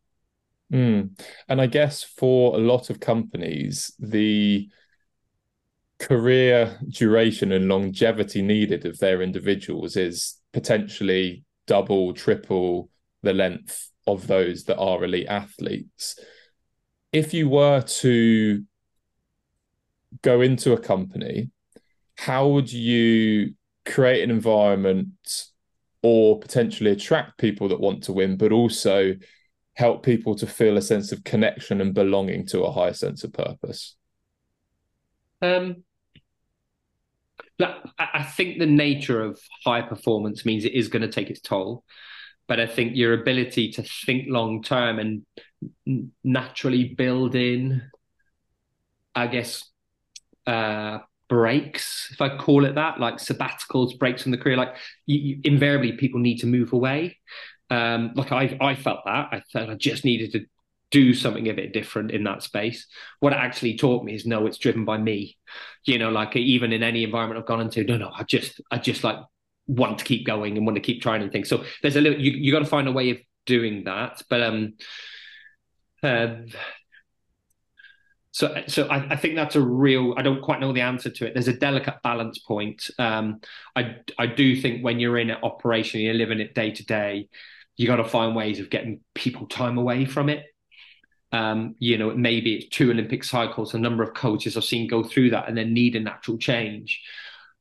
Mm. 0.73 1.21
And 1.49 1.61
I 1.61 1.67
guess 1.67 2.05
for 2.05 2.55
a 2.55 2.61
lot 2.61 2.91
of 2.91 3.01
companies, 3.01 3.93
the 3.99 4.69
career 5.99 6.79
duration 6.89 7.51
and 7.51 7.67
longevity 7.67 8.41
needed 8.41 8.87
of 8.87 9.01
their 9.01 9.21
individuals 9.21 9.97
is 9.97 10.37
potentially 10.53 11.43
double, 11.67 12.15
triple 12.15 12.89
the 13.25 13.33
length 13.33 13.92
of 14.07 14.27
those 14.27 14.65
that 14.65 14.79
are 14.79 15.05
elite 15.05 15.29
athletes 15.29 16.19
if 17.13 17.35
you 17.35 17.49
were 17.49 17.83
to 17.83 18.65
go 20.23 20.41
into 20.41 20.73
a 20.73 20.81
company, 20.81 21.51
how 22.17 22.49
would 22.49 22.73
you 22.73 23.55
create 23.85 24.23
an 24.23 24.31
environment 24.31 25.47
or 26.03 26.39
potentially 26.41 26.91
attract 26.91 27.39
people 27.39 27.69
that 27.69 27.81
want 27.81 28.03
to 28.05 28.13
win, 28.13 28.37
but 28.37 28.51
also 28.51 29.15
help 29.75 30.03
people 30.03 30.35
to 30.35 30.47
feel 30.47 30.77
a 30.77 30.83
sense 30.83 31.13
of 31.13 31.23
connection 31.25 31.81
and 31.81 31.95
belonging 31.95 32.47
to 32.47 32.63
a 32.63 32.73
higher 32.73 32.93
sense 32.93 33.25
of 33.25 33.33
purpose? 33.33 33.97
Um, 35.41 35.85
I 37.99 38.23
think 38.23 38.59
the 38.59 38.67
nature 38.67 39.23
of 39.23 39.39
high 39.65 39.83
performance 39.83 40.45
means 40.45 40.65
it 40.65 40.73
is 40.73 40.89
going 40.89 41.03
to 41.03 41.09
take 41.09 41.31
its 41.31 41.41
toll. 41.41 41.85
But 42.49 42.61
I 42.61 42.67
think 42.67 42.97
your 42.97 43.15
ability 43.15 43.73
to 43.73 43.83
think 43.83 44.27
long 44.29 44.63
term 44.63 44.99
and 44.99 46.11
naturally 46.25 46.85
build 46.85 47.35
in, 47.35 47.83
I 49.15 49.27
guess, 49.29 49.65
uh, 50.47 50.99
breaks, 51.29 52.11
if 52.13 52.21
I 52.21 52.37
call 52.37 52.67
it 52.67 52.75
that, 52.75 53.01
like 53.01 53.15
sabbaticals, 53.15 53.99
breaks 53.99 54.27
in 54.27 54.33
the 54.33 54.39
career. 54.39 54.57
Like 54.57 54.77
you, 55.07 55.19
you, 55.19 55.41
invariably, 55.45 55.93
people 55.93 56.21
need 56.21 56.39
to 56.41 56.47
move 56.47 56.73
away. 56.75 57.19
Um, 57.71 58.13
like 58.15 58.33
I, 58.33 58.57
I 58.61 58.75
felt 58.75 59.01
that. 59.07 59.29
I 59.33 59.43
felt 59.51 59.71
I 59.71 59.75
just 59.77 60.05
needed 60.05 60.33
to 60.33 60.45
do 60.91 61.15
something 61.15 61.49
a 61.49 61.55
bit 61.55 61.73
different 61.73 62.11
in 62.11 62.25
that 62.25 62.43
space. 62.43 62.87
What 63.21 63.33
it 63.33 63.37
actually 63.37 63.79
taught 63.79 64.05
me 64.05 64.15
is 64.15 64.27
no, 64.27 64.47
it's 64.47 64.59
driven 64.59 64.85
by 64.85 64.99
me. 64.99 65.39
You 65.87 65.99
know, 65.99 66.11
like 66.11 66.37
even 66.37 66.71
in 66.71 66.83
any 66.83 67.03
environment 67.03 67.41
I've 67.41 67.47
gone 67.47 67.63
into, 67.63 67.83
no, 67.85 67.97
no, 67.97 68.11
I 68.15 68.25
just, 68.25 68.61
I 68.71 68.77
just 68.77 69.03
like 69.03 69.17
want 69.67 69.99
to 69.99 70.05
keep 70.05 70.27
going 70.27 70.57
and 70.57 70.67
want 70.67 70.77
to 70.77 70.83
keep 70.83 71.03
trying 71.03 71.23
and 71.23 71.33
things. 71.33 71.49
So 71.49 71.65
there's 71.83 71.97
a 71.97 72.01
little, 72.01 72.21
you, 72.21 72.33
you 72.33 72.53
got 72.53 72.61
to 72.61 72.67
find 72.67 72.89
a 72.89 72.93
way 72.93 73.11
of 73.11 73.19
doing 73.47 73.85
that. 73.85 74.23
But 74.29 74.43
um, 74.43 74.75
uh, 76.03 76.37
so, 78.33 78.63
so 78.67 78.87
I, 78.87 79.13
I, 79.13 79.17
think 79.17 79.37
that's 79.37 79.57
a 79.57 79.61
real. 79.61 80.15
I 80.17 80.23
don't 80.23 80.41
quite 80.41 80.59
know 80.59 80.73
the 80.73 80.81
answer 80.81 81.11
to 81.11 81.27
it. 81.27 81.35
There's 81.35 81.49
a 81.49 81.53
delicate 81.53 81.97
balance 82.03 82.39
point. 82.39 82.91
Um, 82.99 83.41
I 83.77 83.97
I 84.19 84.27
do 84.27 84.57
think 84.61 84.83
when 84.83 84.99
you're 84.99 85.19
in 85.19 85.31
an 85.31 85.37
operation, 85.43 86.01
you're 86.01 86.15
living 86.15 86.41
it 86.41 86.55
day 86.55 86.71
to 86.71 86.85
day. 86.85 87.29
You 87.77 87.87
got 87.87 87.97
to 87.97 88.05
find 88.05 88.35
ways 88.35 88.59
of 88.59 88.71
getting 88.71 89.01
people 89.15 89.47
time 89.47 89.77
away 89.77 90.07
from 90.07 90.31
it. 90.31 90.47
Um, 91.31 91.77
you 91.79 91.99
know, 91.99 92.15
maybe 92.15 92.55
it's 92.55 92.69
two 92.69 92.91
Olympic 92.91 93.23
cycles. 93.23 93.75
A 93.75 93.79
number 93.79 94.03
of 94.03 94.15
coaches 94.15 94.57
I've 94.57 94.65
seen 94.65 94.89
go 94.89 95.03
through 95.03 95.31
that 95.31 95.49
and 95.49 95.57
then 95.57 95.75
need 95.75 95.95
a 95.97 96.01
natural 96.01 96.39
change, 96.39 97.03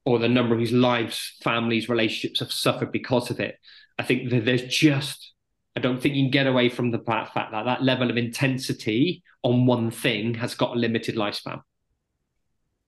or 0.06 0.20
the 0.20 0.30
number 0.30 0.54
of 0.56 0.60
whose 0.60 0.72
lives, 0.72 1.36
families, 1.44 1.90
relationships 1.90 2.40
have 2.40 2.52
suffered 2.52 2.92
because 2.92 3.30
of 3.30 3.40
it. 3.40 3.58
I 4.00 4.04
think 4.04 4.30
that 4.32 4.46
there's 4.46 4.64
just 4.64 5.32
I 5.76 5.80
don't 5.80 6.02
think 6.02 6.16
you 6.16 6.24
can 6.24 6.32
get 6.32 6.48
away 6.48 6.70
from 6.70 6.92
the 6.92 7.00
fact 7.00 7.34
that 7.36 7.64
that 7.64 7.84
level 7.84 8.10
of 8.10 8.18
intensity 8.18 9.24
on 9.42 9.66
one 9.66 9.90
thing 9.90 10.34
has 10.36 10.54
got 10.54 10.76
a 10.76 10.80
limited 10.80 11.16
lifespan. 11.16 11.62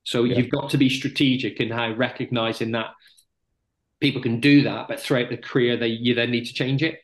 So 0.03 0.25
yeah. 0.25 0.38
you've 0.38 0.51
got 0.51 0.70
to 0.72 0.77
be 0.77 0.89
strategic 0.89 1.60
in 1.62 1.70
how 1.70 1.93
recognizing 1.93 2.72
that 2.72 2.88
people 4.01 4.22
can 4.22 4.41
do 4.41 4.63
that, 4.63 4.89
but 4.89 5.00
throughout 5.00 5.29
the 5.29 5.38
career, 5.38 5.77
they 5.77 5.88
you 5.88 6.13
then 6.13 6.32
need 6.32 6.46
to 6.46 6.53
change 6.53 6.84
it. 6.84 7.00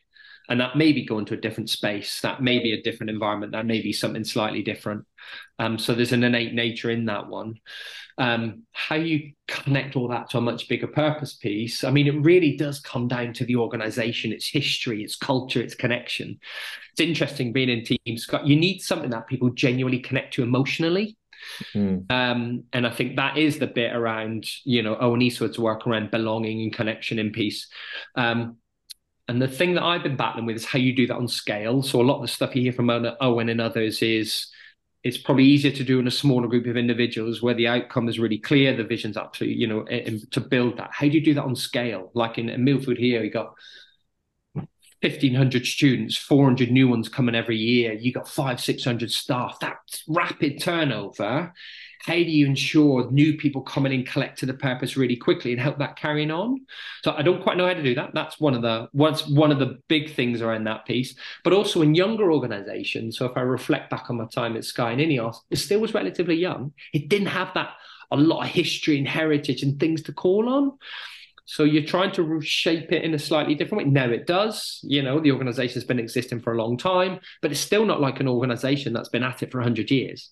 And 0.49 0.59
that 0.59 0.75
may 0.75 0.91
be 0.91 1.05
going 1.05 1.25
to 1.25 1.35
a 1.35 1.41
different 1.41 1.69
space, 1.69 2.21
that 2.21 2.41
may 2.41 2.59
be 2.59 2.73
a 2.73 2.81
different 2.81 3.11
environment, 3.11 3.51
that 3.51 3.67
may 3.67 3.81
be 3.81 3.93
something 3.93 4.23
slightly 4.23 4.63
different. 4.63 5.05
Um, 5.59 5.77
so 5.77 5.93
there's 5.93 6.11
an 6.11 6.23
innate 6.23 6.53
nature 6.53 6.89
in 6.89 7.05
that 7.05 7.27
one. 7.27 7.55
Um, 8.17 8.63
how 8.73 8.95
you 8.95 9.31
connect 9.47 9.95
all 9.95 10.09
that 10.09 10.29
to 10.31 10.39
a 10.39 10.41
much 10.41 10.67
bigger 10.67 10.87
purpose 10.87 11.35
piece, 11.35 11.83
I 11.83 11.91
mean, 11.91 12.07
it 12.07 12.21
really 12.21 12.57
does 12.57 12.79
come 12.79 13.07
down 13.07 13.31
to 13.33 13.45
the 13.45 13.55
organization, 13.55 14.33
its 14.33 14.49
history, 14.49 15.03
its 15.03 15.15
culture, 15.15 15.61
its 15.61 15.75
connection. 15.75 16.39
It's 16.91 17.01
interesting 17.01 17.53
being 17.53 17.69
in 17.69 17.85
teams, 17.85 18.23
Scott. 18.23 18.45
You 18.45 18.57
need 18.57 18.79
something 18.79 19.11
that 19.11 19.27
people 19.27 19.51
genuinely 19.51 19.99
connect 19.99 20.33
to 20.33 20.43
emotionally. 20.43 21.15
Mm. 21.73 22.11
Um, 22.11 22.63
and 22.73 22.85
I 22.85 22.89
think 22.89 23.15
that 23.15 23.37
is 23.37 23.59
the 23.59 23.67
bit 23.67 23.95
around, 23.95 24.45
you 24.65 24.83
know, 24.83 24.97
Owen 24.99 25.21
Eastwood's 25.21 25.59
work 25.59 25.87
around 25.87 26.11
belonging 26.11 26.61
and 26.61 26.73
connection 26.73 27.19
in 27.19 27.31
peace. 27.31 27.67
Um, 28.15 28.57
and 29.29 29.39
the 29.39 29.48
thing 29.48 29.75
that 29.75 29.83
I've 29.83 30.01
been 30.01 30.15
battling 30.15 30.48
with 30.48 30.55
is 30.55 30.65
how 30.65 30.79
you 30.79 30.95
do 30.95 31.05
that 31.05 31.15
on 31.15 31.27
scale. 31.27 31.83
So 31.83 32.01
a 32.01 32.03
lot 32.03 32.15
of 32.15 32.24
the 32.24 32.27
stuff 32.27 32.55
you 32.55 32.63
hear 32.63 32.74
from 32.74 32.89
Owen 32.89 33.50
and 33.50 33.62
others 33.62 34.01
is 34.01 34.48
it's 35.03 35.19
probably 35.19 35.43
easier 35.45 35.71
to 35.71 35.83
do 35.83 36.00
in 36.00 36.07
a 36.07 36.12
smaller 36.12 36.48
group 36.48 36.65
of 36.65 36.75
individuals 36.75 37.39
where 37.39 37.53
the 37.53 37.67
outcome 37.67 38.09
is 38.09 38.17
really 38.17 38.39
clear, 38.39 38.75
the 38.75 38.83
vision's 38.83 39.17
absolutely, 39.17 39.55
you 39.55 39.67
know, 39.67 39.83
to 40.31 40.41
build 40.41 40.77
that. 40.77 40.89
How 40.93 41.05
do 41.05 41.12
you 41.12 41.24
do 41.24 41.36
that 41.36 41.43
on 41.43 41.55
scale? 41.55 42.09
Like 42.15 42.39
in, 42.39 42.50
in 42.50 42.65
Millfield 42.65 42.98
here, 42.98 43.24
you 43.24 43.29
got 43.29 43.53
1,500 44.55 45.63
students, 45.63 46.17
400 46.17 46.71
new 46.71 46.88
ones 46.88 47.07
coming 47.07 47.36
every 47.36 47.57
year. 47.57 47.93
You 47.93 48.12
got 48.12 48.27
five, 48.27 48.59
600 48.59 49.12
staff. 49.12 49.59
That's 49.62 50.03
rapid 50.07 50.59
turnover 50.59 51.53
how 51.99 52.13
do 52.13 52.21
you 52.21 52.45
ensure 52.45 53.11
new 53.11 53.37
people 53.37 53.61
coming 53.61 53.91
in 53.91 54.05
collect 54.05 54.39
to 54.39 54.45
the 54.45 54.53
purpose 54.53 54.95
really 54.95 55.17
quickly 55.17 55.51
and 55.51 55.59
help 55.59 55.77
that 55.79 55.97
carrying 55.97 56.31
on? 56.31 56.61
So 57.03 57.13
i 57.17 57.21
don't 57.21 57.43
quite 57.43 57.57
know 57.57 57.67
how 57.67 57.73
to 57.73 57.83
do 57.83 57.95
that. 57.95 58.11
That's 58.13 58.39
one 58.39 58.53
of 58.53 58.61
the 58.61 58.87
what's 58.93 59.27
one 59.27 59.51
of 59.51 59.59
the 59.59 59.79
big 59.87 60.13
things 60.13 60.41
around 60.41 60.63
that 60.65 60.85
piece. 60.85 61.15
But 61.43 61.53
also 61.53 61.81
in 61.81 61.95
younger 61.95 62.31
organizations 62.31 63.17
so 63.17 63.25
if 63.25 63.35
i 63.35 63.41
reflect 63.41 63.89
back 63.89 64.09
on 64.09 64.17
my 64.17 64.25
time 64.25 64.55
at 64.55 64.65
sky 64.65 64.91
and 64.91 65.01
ineos 65.01 65.37
it 65.49 65.57
still 65.57 65.79
was 65.79 65.93
relatively 65.93 66.35
young. 66.35 66.73
It 66.93 67.09
didn't 67.09 67.27
have 67.27 67.53
that 67.55 67.71
a 68.11 68.17
lot 68.17 68.43
of 68.43 68.49
history 68.49 68.97
and 68.97 69.07
heritage 69.07 69.61
and 69.61 69.79
things 69.79 70.01
to 70.03 70.13
call 70.13 70.49
on. 70.49 70.71
So 71.45 71.63
you're 71.63 71.83
trying 71.83 72.11
to 72.11 72.41
shape 72.41 72.91
it 72.91 73.03
in 73.03 73.15
a 73.15 73.19
slightly 73.19 73.55
different 73.55 73.85
way. 73.85 73.89
Now 73.89 74.09
it 74.09 74.27
does. 74.27 74.79
You 74.83 75.01
know, 75.01 75.19
the 75.19 75.31
organization's 75.31 75.83
been 75.83 75.99
existing 75.99 76.41
for 76.41 76.53
a 76.53 76.57
long 76.57 76.77
time, 76.77 77.19
but 77.41 77.51
it's 77.51 77.59
still 77.59 77.85
not 77.85 78.01
like 78.01 78.19
an 78.19 78.27
organization 78.27 78.93
that's 78.93 79.09
been 79.09 79.23
at 79.23 79.41
it 79.41 79.51
for 79.51 79.57
100 79.57 79.89
years 79.89 80.31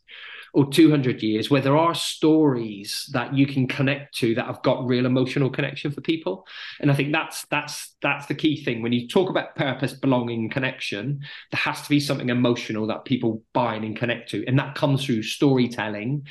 or 0.57 0.67
200 0.67 1.21
years 1.21 1.51
where 1.51 1.61
there 1.61 1.77
are 1.77 1.93
stories 1.93 3.07
that 3.13 3.31
you 3.31 3.45
can 3.45 3.67
connect 3.67 4.17
to 4.17 4.33
that 4.33 4.47
have 4.47 4.63
got 4.63 4.83
real 4.87 5.05
emotional 5.05 5.51
connection 5.51 5.91
for 5.91 6.01
people. 6.01 6.47
And 6.79 6.89
i 6.89 6.95
think 6.95 7.13
that's 7.13 7.45
that's 7.51 7.95
that's 8.01 8.25
the 8.25 8.33
key 8.33 8.63
thing. 8.63 8.81
When 8.81 8.91
you 8.91 9.07
talk 9.07 9.29
about 9.29 9.55
purpose 9.55 9.93
belonging 9.93 10.49
connection 10.49 11.19
there 11.51 11.59
has 11.59 11.83
to 11.83 11.89
be 11.89 11.99
something 11.99 12.29
emotional 12.29 12.87
that 12.87 13.05
people 13.05 13.43
buy 13.53 13.75
and 13.75 13.95
connect 13.95 14.31
to. 14.31 14.43
And 14.47 14.57
that 14.57 14.73
comes 14.73 15.05
through 15.05 15.21
storytelling 15.21 16.25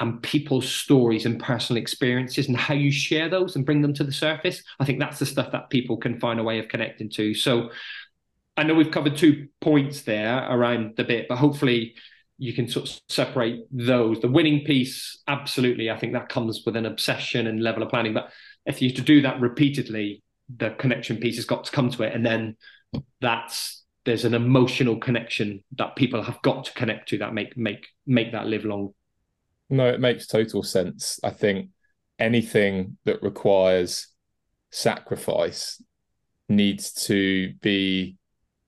and 0.00 0.20
people's 0.20 0.68
stories 0.68 1.24
and 1.24 1.38
personal 1.40 1.80
experiences 1.80 2.48
and 2.48 2.56
how 2.56 2.74
you 2.74 2.90
share 2.90 3.28
those 3.28 3.54
and 3.54 3.64
bring 3.64 3.82
them 3.82 3.94
to 3.94 4.02
the 4.02 4.10
surface. 4.10 4.64
I 4.80 4.84
think 4.84 4.98
that's 4.98 5.20
the 5.20 5.26
stuff 5.26 5.52
that 5.52 5.70
people 5.70 5.96
can 5.96 6.18
find 6.18 6.40
a 6.40 6.42
way 6.42 6.58
of 6.58 6.66
connecting 6.66 7.08
to. 7.10 7.34
So 7.34 7.70
I 8.56 8.64
know 8.64 8.74
we've 8.74 8.90
covered 8.90 9.16
two 9.16 9.46
points 9.60 10.02
there 10.02 10.44
around 10.50 10.96
the 10.96 11.04
bit, 11.04 11.28
but 11.28 11.38
hopefully 11.38 11.94
you 12.40 12.54
can 12.54 12.66
sort 12.66 12.88
of 12.88 13.00
separate 13.10 13.66
those. 13.70 14.18
The 14.20 14.28
winning 14.28 14.64
piece, 14.64 15.20
absolutely, 15.28 15.90
I 15.90 15.98
think 15.98 16.14
that 16.14 16.30
comes 16.30 16.62
with 16.64 16.74
an 16.74 16.86
obsession 16.86 17.46
and 17.46 17.62
level 17.62 17.82
of 17.82 17.90
planning. 17.90 18.14
But 18.14 18.30
if 18.64 18.80
you 18.80 18.90
to 18.92 19.02
do 19.02 19.20
that 19.20 19.40
repeatedly, 19.40 20.22
the 20.56 20.70
connection 20.70 21.18
piece 21.18 21.36
has 21.36 21.44
got 21.44 21.64
to 21.64 21.70
come 21.70 21.90
to 21.90 22.02
it, 22.02 22.14
and 22.14 22.24
then 22.24 22.56
that's 23.20 23.84
there's 24.06 24.24
an 24.24 24.32
emotional 24.32 24.96
connection 24.96 25.62
that 25.76 25.96
people 25.96 26.22
have 26.22 26.40
got 26.40 26.64
to 26.64 26.72
connect 26.72 27.10
to 27.10 27.18
that 27.18 27.34
make 27.34 27.58
make 27.58 27.86
make 28.06 28.32
that 28.32 28.46
live 28.46 28.64
long. 28.64 28.94
No, 29.68 29.86
it 29.88 30.00
makes 30.00 30.26
total 30.26 30.62
sense. 30.62 31.20
I 31.22 31.30
think 31.30 31.68
anything 32.18 32.96
that 33.04 33.22
requires 33.22 34.08
sacrifice 34.70 35.82
needs 36.48 36.92
to 37.04 37.52
be 37.60 38.16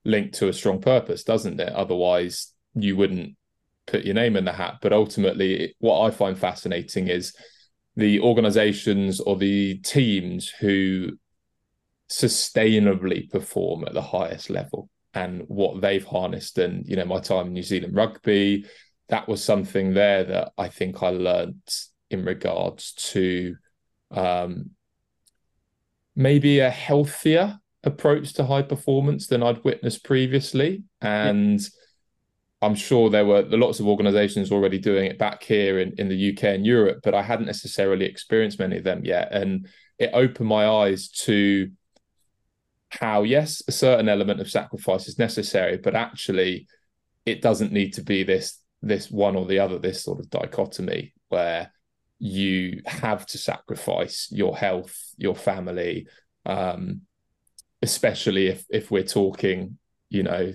linked 0.04 0.34
to 0.34 0.48
a 0.48 0.52
strong 0.52 0.78
purpose, 0.78 1.24
doesn't 1.24 1.58
it? 1.58 1.72
Otherwise, 1.72 2.52
you 2.74 2.96
wouldn't 2.96 3.34
put 3.92 4.04
your 4.04 4.14
name 4.14 4.36
in 4.36 4.46
the 4.46 4.52
hat. 4.52 4.78
But 4.80 4.94
ultimately, 4.94 5.76
what 5.78 6.00
I 6.00 6.10
find 6.10 6.36
fascinating 6.36 7.08
is 7.08 7.34
the 7.94 8.20
organizations 8.20 9.20
or 9.20 9.36
the 9.36 9.78
teams 9.80 10.48
who 10.48 11.10
sustainably 12.10 13.30
perform 13.30 13.84
at 13.86 13.92
the 13.92 14.02
highest 14.02 14.48
level 14.48 14.88
and 15.12 15.42
what 15.46 15.82
they've 15.82 16.04
harnessed. 16.04 16.56
And, 16.56 16.86
you 16.86 16.96
know, 16.96 17.04
my 17.04 17.20
time 17.20 17.48
in 17.48 17.52
New 17.52 17.62
Zealand 17.62 17.94
rugby, 17.94 18.64
that 19.08 19.28
was 19.28 19.44
something 19.44 19.92
there 19.92 20.24
that 20.24 20.52
I 20.56 20.68
think 20.68 21.02
I 21.02 21.10
learned 21.10 21.62
in 22.10 22.24
regards 22.24 22.94
to 23.12 23.56
um, 24.10 24.70
maybe 26.16 26.60
a 26.60 26.70
healthier 26.70 27.58
approach 27.84 28.32
to 28.34 28.46
high 28.46 28.62
performance 28.62 29.26
than 29.26 29.42
I'd 29.42 29.64
witnessed 29.64 30.02
previously. 30.02 30.84
And 31.02 31.60
yeah 31.60 31.68
I'm 32.62 32.76
sure 32.76 33.10
there 33.10 33.26
were 33.26 33.42
lots 33.42 33.80
of 33.80 33.88
organizations 33.88 34.52
already 34.52 34.78
doing 34.78 35.06
it 35.06 35.18
back 35.18 35.42
here 35.42 35.80
in, 35.80 35.94
in 35.98 36.08
the 36.08 36.32
UK 36.32 36.44
and 36.44 36.64
Europe, 36.64 37.00
but 37.02 37.12
I 37.12 37.20
hadn't 37.20 37.46
necessarily 37.46 38.06
experienced 38.06 38.60
many 38.60 38.78
of 38.78 38.84
them 38.84 39.04
yet. 39.04 39.32
And 39.32 39.66
it 39.98 40.10
opened 40.14 40.48
my 40.48 40.68
eyes 40.68 41.08
to 41.24 41.70
how, 42.90 43.24
yes, 43.24 43.62
a 43.66 43.72
certain 43.72 44.08
element 44.08 44.40
of 44.40 44.48
sacrifice 44.48 45.08
is 45.08 45.18
necessary, 45.18 45.76
but 45.76 45.96
actually 45.96 46.68
it 47.26 47.42
doesn't 47.42 47.72
need 47.72 47.94
to 47.94 48.02
be 48.02 48.22
this 48.22 48.58
this 48.84 49.10
one 49.10 49.36
or 49.36 49.46
the 49.46 49.60
other, 49.60 49.78
this 49.78 50.02
sort 50.02 50.18
of 50.18 50.28
dichotomy 50.28 51.14
where 51.28 51.72
you 52.18 52.82
have 52.84 53.24
to 53.26 53.38
sacrifice 53.38 54.28
your 54.30 54.56
health, 54.56 54.96
your 55.16 55.36
family, 55.36 56.06
um, 56.46 57.02
especially 57.80 58.46
if 58.46 58.64
if 58.70 58.90
we're 58.90 59.02
talking, 59.02 59.78
you 60.10 60.22
know, 60.22 60.52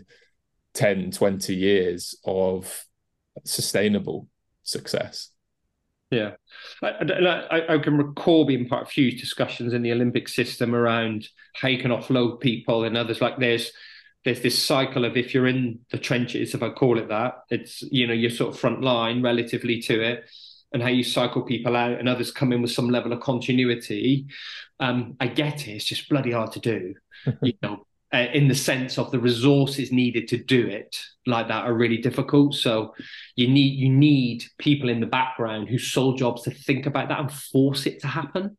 10, 0.77 1.11
20 1.11 1.55
years 1.55 2.15
of 2.23 2.85
sustainable 3.43 4.29
success. 4.63 5.31
Yeah, 6.11 6.33
I, 6.81 6.89
I, 7.51 7.73
I, 7.73 7.77
can 7.79 7.97
recall 7.97 8.45
being 8.45 8.69
part 8.69 8.83
of 8.83 8.89
huge 8.89 9.19
discussions 9.19 9.73
in 9.73 9.81
the 9.81 9.91
Olympic 9.91 10.29
system 10.29 10.73
around 10.73 11.27
how 11.53 11.67
you 11.67 11.79
can 11.79 11.91
offload 11.91 12.39
people 12.39 12.85
and 12.85 12.95
others. 12.95 13.19
Like 13.19 13.37
there's 13.39 13.71
there's 14.23 14.41
this 14.41 14.63
cycle 14.63 15.03
of 15.03 15.17
if 15.17 15.33
you're 15.33 15.47
in 15.47 15.79
the 15.91 15.97
trenches, 15.97 16.53
if 16.53 16.63
I 16.63 16.69
call 16.69 16.97
it 16.97 17.09
that, 17.09 17.39
it's 17.49 17.81
you 17.81 18.07
know 18.07 18.13
you're 18.13 18.29
sort 18.29 18.53
of 18.53 18.59
front 18.59 18.81
line 18.81 19.21
relatively 19.21 19.81
to 19.81 20.01
it, 20.01 20.29
and 20.71 20.81
how 20.81 20.89
you 20.89 21.03
cycle 21.03 21.41
people 21.41 21.75
out, 21.75 21.99
and 21.99 22.07
others 22.07 22.31
come 22.31 22.53
in 22.53 22.61
with 22.61 22.71
some 22.71 22.89
level 22.89 23.11
of 23.11 23.19
continuity. 23.19 24.27
Um, 24.79 25.15
I 25.19 25.27
get 25.27 25.67
it; 25.67 25.71
it's 25.71 25.85
just 25.85 26.07
bloody 26.07 26.31
hard 26.31 26.53
to 26.53 26.59
do. 26.59 26.93
you 27.41 27.53
know, 27.61 27.86
uh, 28.13 28.27
in 28.33 28.47
the 28.47 28.55
sense 28.55 28.97
of 28.97 29.11
the 29.11 29.19
resources 29.19 29.91
needed 29.91 30.27
to 30.29 30.37
do 30.37 30.67
it 30.67 30.97
like 31.25 31.49
that 31.49 31.65
are 31.65 31.73
really 31.73 31.97
difficult. 31.97 32.55
So 32.55 32.95
you 33.35 33.47
need 33.47 33.77
you 33.77 33.89
need 33.89 34.45
people 34.57 34.89
in 34.89 34.99
the 34.99 35.05
background 35.05 35.67
whose 35.67 35.91
sole 35.91 36.15
jobs 36.15 36.43
to 36.43 36.51
think 36.51 36.85
about 36.85 37.09
that 37.09 37.19
and 37.19 37.31
force 37.31 37.85
it 37.85 38.01
to 38.01 38.07
happen. 38.07 38.57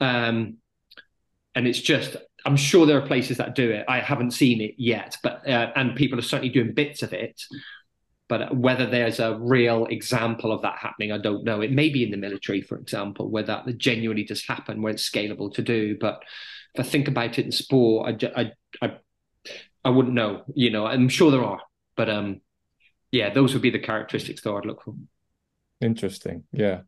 Um, 0.00 0.58
and 1.54 1.66
it's 1.66 1.80
just 1.80 2.16
I'm 2.44 2.56
sure 2.56 2.86
there 2.86 2.98
are 2.98 3.06
places 3.06 3.38
that 3.38 3.56
do 3.56 3.70
it. 3.72 3.84
I 3.88 3.98
haven't 3.98 4.30
seen 4.30 4.60
it 4.60 4.74
yet, 4.78 5.16
but 5.22 5.46
uh, 5.48 5.72
and 5.74 5.96
people 5.96 6.18
are 6.18 6.22
certainly 6.22 6.52
doing 6.52 6.72
bits 6.72 7.02
of 7.02 7.12
it. 7.12 7.42
But 8.28 8.56
whether 8.56 8.86
there's 8.86 9.20
a 9.20 9.38
real 9.38 9.86
example 9.86 10.52
of 10.52 10.62
that 10.62 10.78
happening, 10.78 11.12
I 11.12 11.18
don't 11.18 11.44
know. 11.44 11.60
It 11.60 11.70
may 11.70 11.88
be 11.90 12.02
in 12.02 12.10
the 12.10 12.16
military, 12.16 12.60
for 12.60 12.76
example, 12.76 13.30
where 13.30 13.44
that 13.44 13.78
genuinely 13.78 14.24
does 14.24 14.44
happen, 14.44 14.82
where 14.82 14.92
it's 14.92 15.08
scalable 15.08 15.52
to 15.54 15.62
do. 15.62 15.96
But 16.00 16.22
I 16.80 16.82
think 16.82 17.08
about 17.08 17.38
it 17.38 17.46
in 17.46 17.52
sport, 17.52 18.20
I, 18.22 18.40
I, 18.40 18.52
I, 18.82 18.96
I 19.84 19.90
wouldn't 19.90 20.14
know. 20.14 20.42
You 20.54 20.70
know, 20.70 20.86
I'm 20.86 21.08
sure 21.08 21.30
there 21.30 21.44
are, 21.44 21.60
but 21.96 22.08
um, 22.08 22.40
yeah, 23.10 23.30
those 23.30 23.52
would 23.52 23.62
be 23.62 23.70
the 23.70 23.78
characteristics 23.78 24.42
that 24.42 24.52
I'd 24.52 24.66
look 24.66 24.82
for. 24.82 24.94
Interesting. 25.80 26.44
Yeah. 26.52 26.80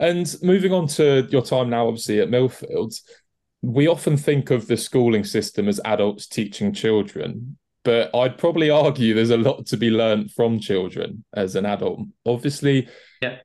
And 0.00 0.34
moving 0.42 0.72
on 0.72 0.88
to 0.88 1.26
your 1.30 1.42
time 1.42 1.70
now, 1.70 1.86
obviously 1.86 2.20
at 2.20 2.28
Millfield, 2.28 3.00
we 3.62 3.86
often 3.86 4.16
think 4.16 4.50
of 4.50 4.66
the 4.66 4.76
schooling 4.76 5.24
system 5.24 5.68
as 5.68 5.80
adults 5.84 6.26
teaching 6.26 6.72
children, 6.72 7.56
but 7.82 8.14
I'd 8.14 8.36
probably 8.36 8.70
argue 8.70 9.14
there's 9.14 9.30
a 9.30 9.36
lot 9.36 9.66
to 9.66 9.76
be 9.76 9.90
learned 9.90 10.32
from 10.32 10.58
children 10.58 11.24
as 11.32 11.56
an 11.56 11.64
adult. 11.64 12.00
Obviously, 12.26 12.88
yeah. 13.22 13.38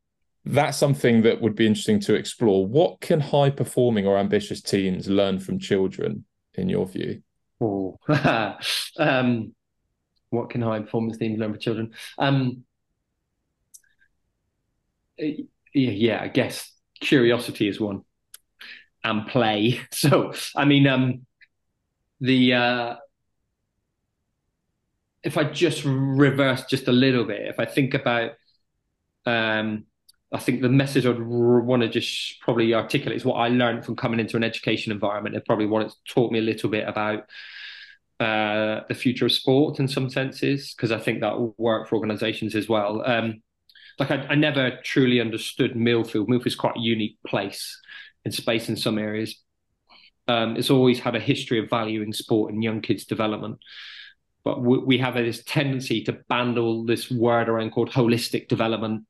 That's 0.49 0.77
something 0.77 1.21
that 1.23 1.41
would 1.41 1.55
be 1.55 1.67
interesting 1.67 1.99
to 2.01 2.15
explore. 2.15 2.65
What 2.65 3.01
can 3.01 3.19
high 3.19 3.49
performing 3.49 4.07
or 4.07 4.17
ambitious 4.17 4.61
teams 4.61 5.07
learn 5.07 5.39
from 5.39 5.59
children, 5.59 6.25
in 6.55 6.69
your 6.69 6.87
view? 6.87 7.21
Um, 8.97 9.53
what 10.29 10.49
can 10.49 10.61
high 10.61 10.79
performance 10.79 11.17
teams 11.17 11.39
learn 11.39 11.51
from 11.51 11.59
children? 11.59 11.93
Um, 12.17 12.63
yeah, 15.73 16.21
I 16.21 16.27
guess 16.27 16.71
curiosity 16.99 17.67
is 17.67 17.79
one 17.79 18.03
and 19.03 19.27
play. 19.27 19.81
So, 19.91 20.33
I 20.55 20.65
mean, 20.65 20.87
um, 20.87 21.25
the 22.21 22.53
uh, 22.53 22.95
if 25.23 25.37
I 25.37 25.43
just 25.43 25.83
reverse 25.85 26.65
just 26.65 26.87
a 26.87 26.91
little 26.91 27.25
bit, 27.25 27.41
if 27.47 27.59
I 27.59 27.65
think 27.65 27.93
about, 27.93 28.31
um, 29.25 29.85
I 30.31 30.39
think 30.39 30.61
the 30.61 30.69
message 30.69 31.05
I'd 31.05 31.19
want 31.19 31.81
to 31.81 31.89
just 31.89 32.39
probably 32.41 32.73
articulate 32.73 33.17
is 33.17 33.25
what 33.25 33.35
I 33.35 33.47
learned 33.47 33.83
from 33.83 33.95
coming 33.95 34.19
into 34.19 34.37
an 34.37 34.43
education 34.43 34.91
environment. 34.91 35.35
It 35.35 35.45
probably 35.45 35.65
what 35.65 35.83
it's 35.83 35.95
taught 36.07 36.31
me 36.31 36.39
a 36.39 36.43
little 36.43 36.69
bit 36.69 36.87
about 36.87 37.23
uh, 38.19 38.81
the 38.87 38.95
future 38.95 39.25
of 39.25 39.31
sport 39.31 39.79
in 39.79 39.87
some 39.87 40.09
senses, 40.09 40.73
because 40.75 40.91
I 40.91 40.99
think 40.99 41.21
that 41.21 41.39
will 41.39 41.55
work 41.57 41.87
for 41.87 41.95
organisations 41.95 42.53
as 42.53 42.69
well. 42.69 43.01
Um, 43.05 43.41
like 43.97 44.11
I, 44.11 44.17
I, 44.29 44.35
never 44.35 44.77
truly 44.83 45.19
understood 45.19 45.73
Millfield. 45.73 46.27
Millfield 46.27 46.47
is 46.47 46.55
quite 46.55 46.77
a 46.77 46.81
unique 46.81 47.17
place 47.25 47.79
in 48.23 48.31
space 48.31 48.69
in 48.69 48.75
some 48.75 48.99
areas. 48.99 49.41
Um, 50.27 50.57
it's 50.57 50.69
always 50.69 50.99
had 50.99 51.15
a 51.15 51.19
history 51.19 51.59
of 51.59 51.69
valuing 51.69 52.13
sport 52.13 52.53
and 52.53 52.63
young 52.63 52.81
kids' 52.81 53.05
development. 53.05 53.59
But 54.43 54.61
we, 54.61 54.97
have 54.99 55.15
this 55.15 55.43
tendency 55.43 56.03
to 56.05 56.13
bandle 56.29 56.85
this 56.85 57.11
word 57.11 57.49
around 57.49 57.71
called 57.71 57.91
holistic 57.91 58.47
development 58.47 59.05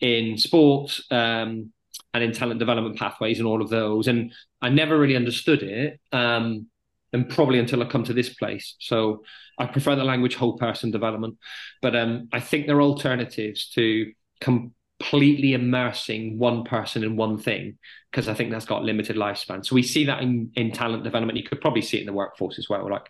in 0.00 0.38
sport 0.38 0.98
um, 1.10 1.72
and 2.14 2.24
in 2.24 2.32
talent 2.32 2.58
development 2.58 2.98
pathways 2.98 3.38
and 3.38 3.46
all 3.46 3.62
of 3.62 3.68
those. 3.68 4.08
And 4.08 4.32
I 4.60 4.68
never 4.68 4.98
really 4.98 5.16
understood 5.16 5.62
it. 5.62 6.00
Um, 6.12 6.68
and 7.12 7.28
probably 7.28 7.58
until 7.58 7.82
I 7.82 7.86
come 7.86 8.04
to 8.04 8.12
this 8.12 8.30
place. 8.34 8.74
So 8.78 9.22
I 9.58 9.66
prefer 9.66 9.96
the 9.96 10.04
language 10.04 10.34
whole 10.34 10.58
person 10.58 10.90
development. 10.90 11.38
But 11.80 11.96
um, 11.96 12.28
I 12.32 12.40
think 12.40 12.66
there 12.66 12.76
are 12.76 12.82
alternatives 12.82 13.70
to 13.70 14.12
completely 14.40 15.54
immersing 15.54 16.38
one 16.38 16.64
person 16.64 17.04
in 17.04 17.16
one 17.16 17.38
thing 17.38 17.78
because 18.10 18.28
I 18.28 18.34
think 18.34 18.50
that's 18.50 18.66
got 18.66 18.82
limited 18.82 19.16
lifespan. 19.16 19.64
So 19.64 19.74
we 19.74 19.82
see 19.82 20.04
that 20.06 20.22
in, 20.22 20.50
in 20.54 20.72
talent 20.72 21.04
development. 21.04 21.38
You 21.38 21.44
could 21.44 21.60
probably 21.60 21.82
see 21.82 21.98
it 21.98 22.00
in 22.00 22.06
the 22.06 22.12
workforce 22.12 22.58
as 22.58 22.68
well. 22.68 22.90
Like 22.90 23.08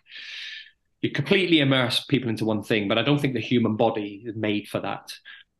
you 1.01 1.11
completely 1.11 1.59
immerse 1.59 2.03
people 2.05 2.29
into 2.29 2.45
one 2.45 2.63
thing, 2.63 2.87
but 2.87 2.97
I 2.97 3.03
don't 3.03 3.19
think 3.19 3.33
the 3.33 3.39
human 3.39 3.75
body 3.75 4.23
is 4.25 4.35
made 4.35 4.67
for 4.67 4.79
that. 4.79 5.11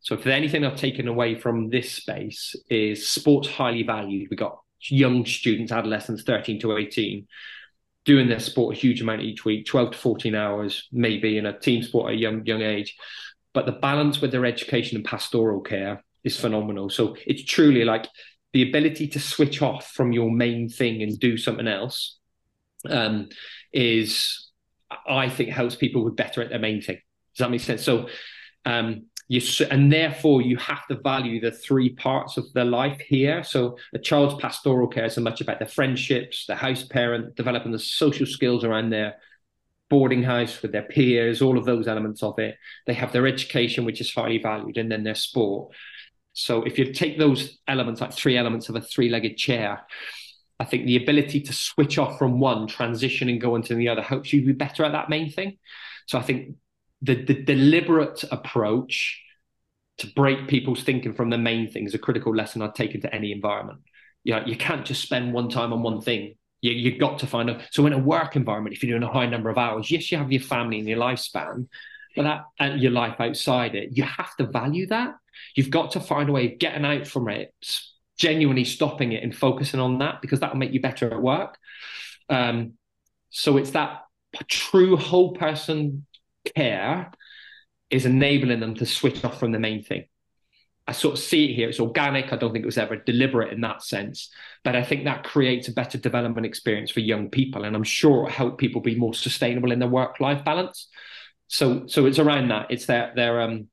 So 0.01 0.15
if 0.15 0.23
there's 0.23 0.35
anything 0.35 0.63
I've 0.63 0.77
taken 0.77 1.07
away 1.07 1.35
from 1.35 1.69
this 1.69 1.91
space 1.91 2.55
is 2.69 3.07
sports 3.07 3.49
highly 3.49 3.83
valued. 3.83 4.29
We've 4.29 4.39
got 4.39 4.59
young 4.81 5.25
students, 5.25 5.71
adolescents, 5.71 6.23
13 6.23 6.59
to 6.61 6.77
18, 6.77 7.27
doing 8.05 8.29
their 8.29 8.39
sport 8.39 8.75
a 8.75 8.79
huge 8.79 9.01
amount 9.01 9.21
each 9.21 9.43
week, 9.43 9.65
12 9.65 9.91
to 9.91 9.97
14 9.97 10.35
hours, 10.35 10.87
maybe 10.91 11.37
in 11.37 11.45
a 11.45 11.59
team 11.59 11.83
sport 11.83 12.11
at 12.11 12.15
a 12.15 12.19
young, 12.19 12.45
young 12.45 12.61
age 12.61 12.95
but 13.57 13.65
the 13.65 13.71
balance 13.71 14.21
with 14.21 14.31
their 14.31 14.45
education 14.45 14.97
and 14.97 15.03
pastoral 15.03 15.61
care 15.61 16.03
is 16.23 16.39
phenomenal. 16.39 16.91
So 16.91 17.15
it's 17.25 17.43
truly 17.43 17.83
like 17.85 18.07
the 18.53 18.69
ability 18.69 19.07
to 19.07 19.19
switch 19.19 19.63
off 19.63 19.87
from 19.87 20.11
your 20.11 20.29
main 20.29 20.69
thing 20.69 21.01
and 21.01 21.19
do 21.19 21.37
something 21.37 21.67
else 21.67 22.19
um, 22.87 23.29
is, 23.73 24.51
I 25.09 25.29
think, 25.29 25.49
helps 25.49 25.75
people 25.75 26.03
with 26.03 26.15
better 26.15 26.43
at 26.43 26.49
their 26.49 26.59
main 26.59 26.83
thing. 26.83 26.99
Does 27.35 27.39
that 27.45 27.49
make 27.49 27.61
sense? 27.61 27.83
So, 27.83 28.09
um, 28.63 29.07
you 29.27 29.41
and 29.69 29.91
therefore 29.91 30.41
you 30.41 30.55
have 30.57 30.87
to 30.87 30.95
value 30.95 31.41
the 31.41 31.51
three 31.51 31.89
parts 31.89 32.37
of 32.37 32.51
their 32.53 32.65
life 32.65 32.99
here. 32.99 33.43
So 33.43 33.77
a 33.93 33.99
child's 33.99 34.41
pastoral 34.41 34.87
care 34.87 35.05
is 35.05 35.15
so 35.15 35.21
much 35.21 35.41
about 35.41 35.59
their 35.59 35.67
friendships, 35.67 36.45
the 36.45 36.55
house 36.55 36.83
parent, 36.83 37.35
developing 37.35 37.71
the 37.71 37.79
social 37.79 38.25
skills 38.25 38.63
around 38.63 38.89
their 38.89 39.15
boarding 39.89 40.23
house 40.23 40.61
with 40.61 40.71
their 40.71 40.83
peers, 40.83 41.41
all 41.41 41.57
of 41.57 41.65
those 41.65 41.87
elements 41.87 42.23
of 42.23 42.39
it. 42.39 42.55
They 42.85 42.93
have 42.93 43.11
their 43.11 43.27
education, 43.27 43.85
which 43.85 44.01
is 44.01 44.13
highly 44.13 44.37
valued, 44.37 44.77
and 44.77 44.91
then 44.91 45.03
their 45.03 45.15
sport. 45.15 45.73
So 46.33 46.63
if 46.63 46.77
you 46.77 46.93
take 46.93 47.17
those 47.17 47.57
elements, 47.67 47.99
like 47.99 48.13
three 48.13 48.37
elements 48.37 48.69
of 48.69 48.75
a 48.75 48.81
three-legged 48.81 49.37
chair, 49.37 49.81
I 50.59 50.65
think 50.65 50.85
the 50.85 50.97
ability 50.97 51.41
to 51.41 51.53
switch 51.53 51.97
off 51.97 52.17
from 52.17 52.39
one, 52.39 52.67
transition 52.67 53.29
and 53.29 53.41
go 53.41 53.55
into 53.55 53.75
the 53.75 53.89
other 53.89 54.01
helps 54.01 54.33
you 54.33 54.45
be 54.45 54.53
better 54.53 54.83
at 54.83 54.91
that 54.91 55.09
main 55.09 55.31
thing. 55.31 55.57
So 56.07 56.17
I 56.17 56.21
think 56.21 56.55
the, 57.01 57.23
the 57.23 57.43
deliberate 57.43 58.23
approach 58.31 59.21
to 59.99 60.07
break 60.07 60.47
people's 60.47 60.83
thinking 60.83 61.13
from 61.13 61.29
the 61.29 61.37
main 61.37 61.69
thing 61.69 61.85
is 61.85 61.93
a 61.93 61.99
critical 61.99 62.35
lesson 62.35 62.61
I'd 62.61 62.75
take 62.75 62.99
to 63.01 63.15
any 63.15 63.31
environment. 63.31 63.81
You 64.23 64.35
know, 64.35 64.45
you 64.45 64.55
can't 64.55 64.85
just 64.85 65.01
spend 65.01 65.33
one 65.33 65.49
time 65.49 65.73
on 65.73 65.81
one 65.81 66.01
thing 66.01 66.35
you, 66.61 66.71
you've 66.71 66.99
got 66.99 67.19
to 67.19 67.27
find 67.27 67.49
out. 67.49 67.61
So 67.71 67.85
in 67.85 67.93
a 67.93 67.99
work 67.99 68.35
environment, 68.35 68.75
if 68.75 68.83
you're 68.83 68.97
doing 68.97 69.09
a 69.09 69.13
high 69.13 69.27
number 69.27 69.49
of 69.49 69.57
hours, 69.57 69.91
yes, 69.91 70.11
you 70.11 70.17
have 70.17 70.31
your 70.31 70.41
family 70.41 70.79
and 70.79 70.87
your 70.87 70.99
lifespan, 70.99 71.67
but 72.15 72.23
that 72.23 72.45
and 72.59 72.81
your 72.81 72.91
life 72.91 73.19
outside 73.19 73.75
it, 73.75 73.89
you 73.93 74.03
have 74.03 74.35
to 74.37 74.47
value 74.47 74.87
that. 74.87 75.15
You've 75.55 75.69
got 75.69 75.91
to 75.91 75.99
find 75.99 76.29
a 76.29 76.31
way 76.31 76.51
of 76.53 76.59
getting 76.59 76.85
out 76.85 77.05
from 77.05 77.29
it, 77.29 77.53
genuinely 78.17 78.63
stopping 78.63 79.11
it 79.11 79.23
and 79.23 79.35
focusing 79.35 79.79
on 79.79 79.99
that 79.99 80.21
because 80.21 80.39
that 80.39 80.51
will 80.51 80.59
make 80.59 80.73
you 80.73 80.81
better 80.81 81.13
at 81.13 81.21
work. 81.21 81.57
Um, 82.29 82.73
so 83.29 83.57
it's 83.57 83.71
that 83.71 84.01
true 84.49 84.97
whole 84.97 85.33
person 85.33 86.05
care 86.55 87.11
is 87.89 88.05
enabling 88.05 88.59
them 88.59 88.75
to 88.75 88.85
switch 88.85 89.23
off 89.23 89.39
from 89.39 89.51
the 89.51 89.59
main 89.59 89.83
thing. 89.83 90.05
I 90.87 90.93
sort 90.93 91.15
of 91.15 91.19
see 91.19 91.51
it 91.51 91.55
here. 91.55 91.67
It's 91.67 91.81
organic. 91.81 92.31
I 92.31 92.37
don't 92.37 92.53
think 92.53 92.63
it 92.63 92.67
was 92.67 92.77
ever 92.77 92.95
deliberate 92.95 93.51
in 93.51 93.61
that 93.61 93.83
sense. 93.83 94.29
But 94.63 94.75
I 94.77 94.83
think 94.83 95.03
that 95.03 95.25
creates 95.25 95.67
a 95.67 95.73
better 95.73 95.97
development 95.97 96.45
experience 96.45 96.91
for 96.91 97.01
young 97.01 97.29
people. 97.29 97.65
And 97.65 97.75
I'm 97.75 97.83
sure 97.83 98.27
it'll 98.27 98.29
help 98.29 98.57
people 98.57 98.81
be 98.81 98.95
more 98.95 99.13
sustainable 99.13 99.71
in 99.71 99.79
their 99.79 99.89
work 99.89 100.21
life 100.21 100.45
balance. 100.45 100.87
So 101.47 101.87
so 101.87 102.05
it's 102.05 102.19
around 102.19 102.49
that. 102.49 102.67
It's 102.69 102.85
that 102.85 103.15
there 103.15 103.41
um 103.41 103.67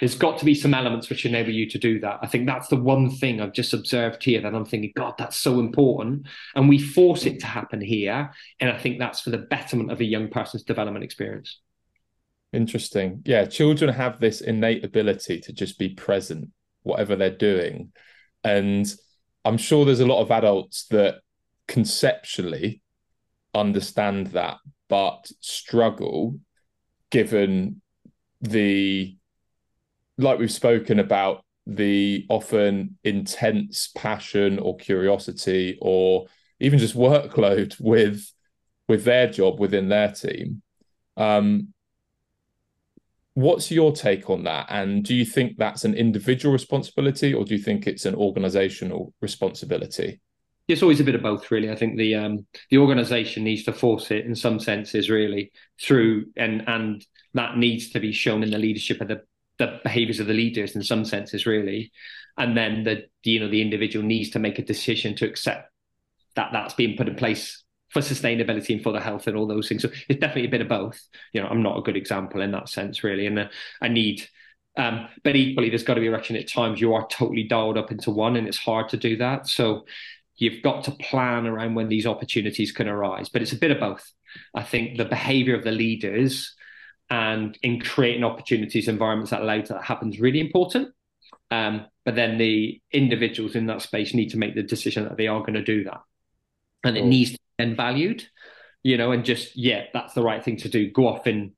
there's 0.00 0.14
got 0.14 0.38
to 0.38 0.46
be 0.46 0.54
some 0.54 0.72
elements 0.72 1.10
which 1.10 1.26
enable 1.26 1.50
you 1.50 1.68
to 1.68 1.78
do 1.78 2.00
that. 2.00 2.20
I 2.22 2.26
think 2.26 2.46
that's 2.46 2.68
the 2.68 2.76
one 2.76 3.10
thing 3.10 3.38
I've 3.38 3.52
just 3.52 3.74
observed 3.74 4.24
here 4.24 4.40
that 4.40 4.54
I'm 4.54 4.64
thinking, 4.64 4.92
God, 4.96 5.14
that's 5.18 5.36
so 5.36 5.60
important. 5.60 6.26
And 6.54 6.70
we 6.70 6.78
force 6.78 7.26
it 7.26 7.40
to 7.40 7.46
happen 7.46 7.82
here. 7.82 8.30
And 8.60 8.70
I 8.70 8.78
think 8.78 8.98
that's 8.98 9.20
for 9.20 9.28
the 9.28 9.36
betterment 9.36 9.92
of 9.92 10.00
a 10.00 10.04
young 10.04 10.28
person's 10.28 10.62
development 10.62 11.04
experience. 11.04 11.60
Interesting. 12.52 13.22
Yeah, 13.24 13.44
children 13.44 13.92
have 13.92 14.20
this 14.20 14.40
innate 14.40 14.84
ability 14.84 15.40
to 15.40 15.52
just 15.52 15.78
be 15.78 15.90
present, 15.90 16.48
whatever 16.82 17.14
they're 17.14 17.30
doing. 17.30 17.92
And 18.42 18.92
I'm 19.44 19.56
sure 19.56 19.84
there's 19.84 20.00
a 20.00 20.06
lot 20.06 20.20
of 20.20 20.30
adults 20.30 20.86
that 20.90 21.20
conceptually 21.68 22.82
understand 23.54 24.28
that, 24.28 24.56
but 24.88 25.30
struggle 25.40 26.40
given 27.10 27.82
the, 28.40 29.16
like 30.18 30.38
we've 30.38 30.52
spoken 30.52 30.98
about, 30.98 31.44
the 31.66 32.26
often 32.28 32.98
intense 33.04 33.90
passion 33.94 34.58
or 34.58 34.76
curiosity 34.76 35.78
or 35.80 36.26
even 36.58 36.78
just 36.78 36.96
workload 36.96 37.76
with 37.80 38.32
with 38.88 39.04
their 39.04 39.28
job 39.28 39.60
within 39.60 39.88
their 39.88 40.10
team 40.10 40.62
um, 41.16 41.68
What's 43.34 43.70
your 43.70 43.92
take 43.92 44.28
on 44.28 44.44
that? 44.44 44.66
And 44.68 45.04
do 45.04 45.14
you 45.14 45.24
think 45.24 45.56
that's 45.56 45.84
an 45.84 45.94
individual 45.94 46.52
responsibility 46.52 47.32
or 47.32 47.44
do 47.44 47.54
you 47.54 47.62
think 47.62 47.86
it's 47.86 48.04
an 48.04 48.14
organizational 48.14 49.14
responsibility? 49.20 50.20
It's 50.66 50.82
always 50.82 51.00
a 51.00 51.04
bit 51.04 51.14
of 51.14 51.22
both, 51.22 51.50
really. 51.50 51.70
I 51.70 51.76
think 51.76 51.96
the 51.96 52.14
um, 52.14 52.46
the 52.70 52.78
organisation 52.78 53.42
needs 53.42 53.64
to 53.64 53.72
force 53.72 54.10
it 54.12 54.24
in 54.24 54.36
some 54.36 54.60
senses, 54.60 55.10
really, 55.10 55.50
through 55.80 56.26
and 56.36 56.68
and 56.68 57.04
that 57.34 57.56
needs 57.56 57.90
to 57.90 58.00
be 58.00 58.12
shown 58.12 58.42
in 58.42 58.50
the 58.50 58.58
leadership 58.58 59.00
of 59.00 59.08
the 59.08 59.22
the 59.58 59.80
behaviours 59.82 60.20
of 60.20 60.26
the 60.26 60.34
leaders 60.34 60.76
in 60.76 60.82
some 60.82 61.04
senses, 61.04 61.44
really, 61.44 61.92
and 62.38 62.56
then 62.56 62.84
the 62.84 63.04
you 63.24 63.40
know 63.40 63.48
the 63.48 63.62
individual 63.62 64.04
needs 64.04 64.30
to 64.30 64.38
make 64.38 64.58
a 64.58 64.64
decision 64.64 65.16
to 65.16 65.26
accept 65.26 65.70
that 66.36 66.50
that's 66.52 66.74
being 66.74 66.96
put 66.96 67.08
in 67.08 67.16
place 67.16 67.64
for 67.90 68.00
sustainability 68.00 68.74
and 68.74 68.82
for 68.82 68.92
the 68.92 69.00
health 69.00 69.26
and 69.26 69.36
all 69.36 69.46
those 69.46 69.68
things. 69.68 69.82
So 69.82 69.90
it's 70.08 70.20
definitely 70.20 70.46
a 70.46 70.50
bit 70.50 70.60
of 70.60 70.68
both. 70.68 71.00
You 71.32 71.42
know, 71.42 71.48
I'm 71.48 71.62
not 71.62 71.78
a 71.78 71.82
good 71.82 71.96
example 71.96 72.40
in 72.40 72.52
that 72.52 72.68
sense, 72.68 73.04
really, 73.04 73.26
and 73.26 73.38
uh, 73.38 73.48
I 73.80 73.88
need. 73.88 74.26
Um, 74.76 75.08
but 75.24 75.36
equally, 75.36 75.68
there's 75.68 75.82
got 75.82 75.94
to 75.94 76.00
be 76.00 76.06
a 76.06 76.10
reaction 76.10 76.36
at 76.36 76.48
times 76.48 76.80
you 76.80 76.94
are 76.94 77.06
totally 77.08 77.42
dialed 77.42 77.76
up 77.76 77.90
into 77.90 78.10
one, 78.10 78.36
and 78.36 78.46
it's 78.46 78.58
hard 78.58 78.88
to 78.90 78.96
do 78.96 79.16
that. 79.16 79.48
So 79.48 79.86
you've 80.36 80.62
got 80.62 80.84
to 80.84 80.92
plan 80.92 81.46
around 81.46 81.74
when 81.74 81.88
these 81.88 82.06
opportunities 82.06 82.72
can 82.72 82.88
arise. 82.88 83.28
But 83.28 83.42
it's 83.42 83.52
a 83.52 83.58
bit 83.58 83.72
of 83.72 83.80
both. 83.80 84.10
I 84.54 84.62
think 84.62 84.96
the 84.96 85.04
behaviour 85.04 85.56
of 85.56 85.64
the 85.64 85.72
leaders 85.72 86.54
and 87.10 87.58
in 87.62 87.80
creating 87.80 88.22
opportunities, 88.22 88.86
environments 88.86 89.32
that 89.32 89.42
allow 89.42 89.56
that 89.56 89.66
to 89.66 89.80
happen 89.80 90.12
is 90.12 90.20
really 90.20 90.40
important. 90.40 90.94
Um, 91.50 91.86
but 92.04 92.14
then 92.14 92.38
the 92.38 92.80
individuals 92.92 93.56
in 93.56 93.66
that 93.66 93.82
space 93.82 94.14
need 94.14 94.30
to 94.30 94.38
make 94.38 94.54
the 94.54 94.62
decision 94.62 95.04
that 95.04 95.16
they 95.16 95.26
are 95.26 95.40
going 95.40 95.54
to 95.54 95.64
do 95.64 95.84
that, 95.84 96.00
and 96.84 96.96
it 96.96 97.04
needs 97.04 97.32
to 97.32 97.38
then 97.60 97.76
valued, 97.76 98.26
you 98.82 98.96
know, 98.96 99.12
and 99.12 99.24
just 99.24 99.56
yeah, 99.56 99.84
that's 99.92 100.14
the 100.14 100.22
right 100.22 100.42
thing 100.42 100.56
to 100.58 100.68
do. 100.68 100.90
Go 100.90 101.06
off 101.06 101.26
and 101.26 101.52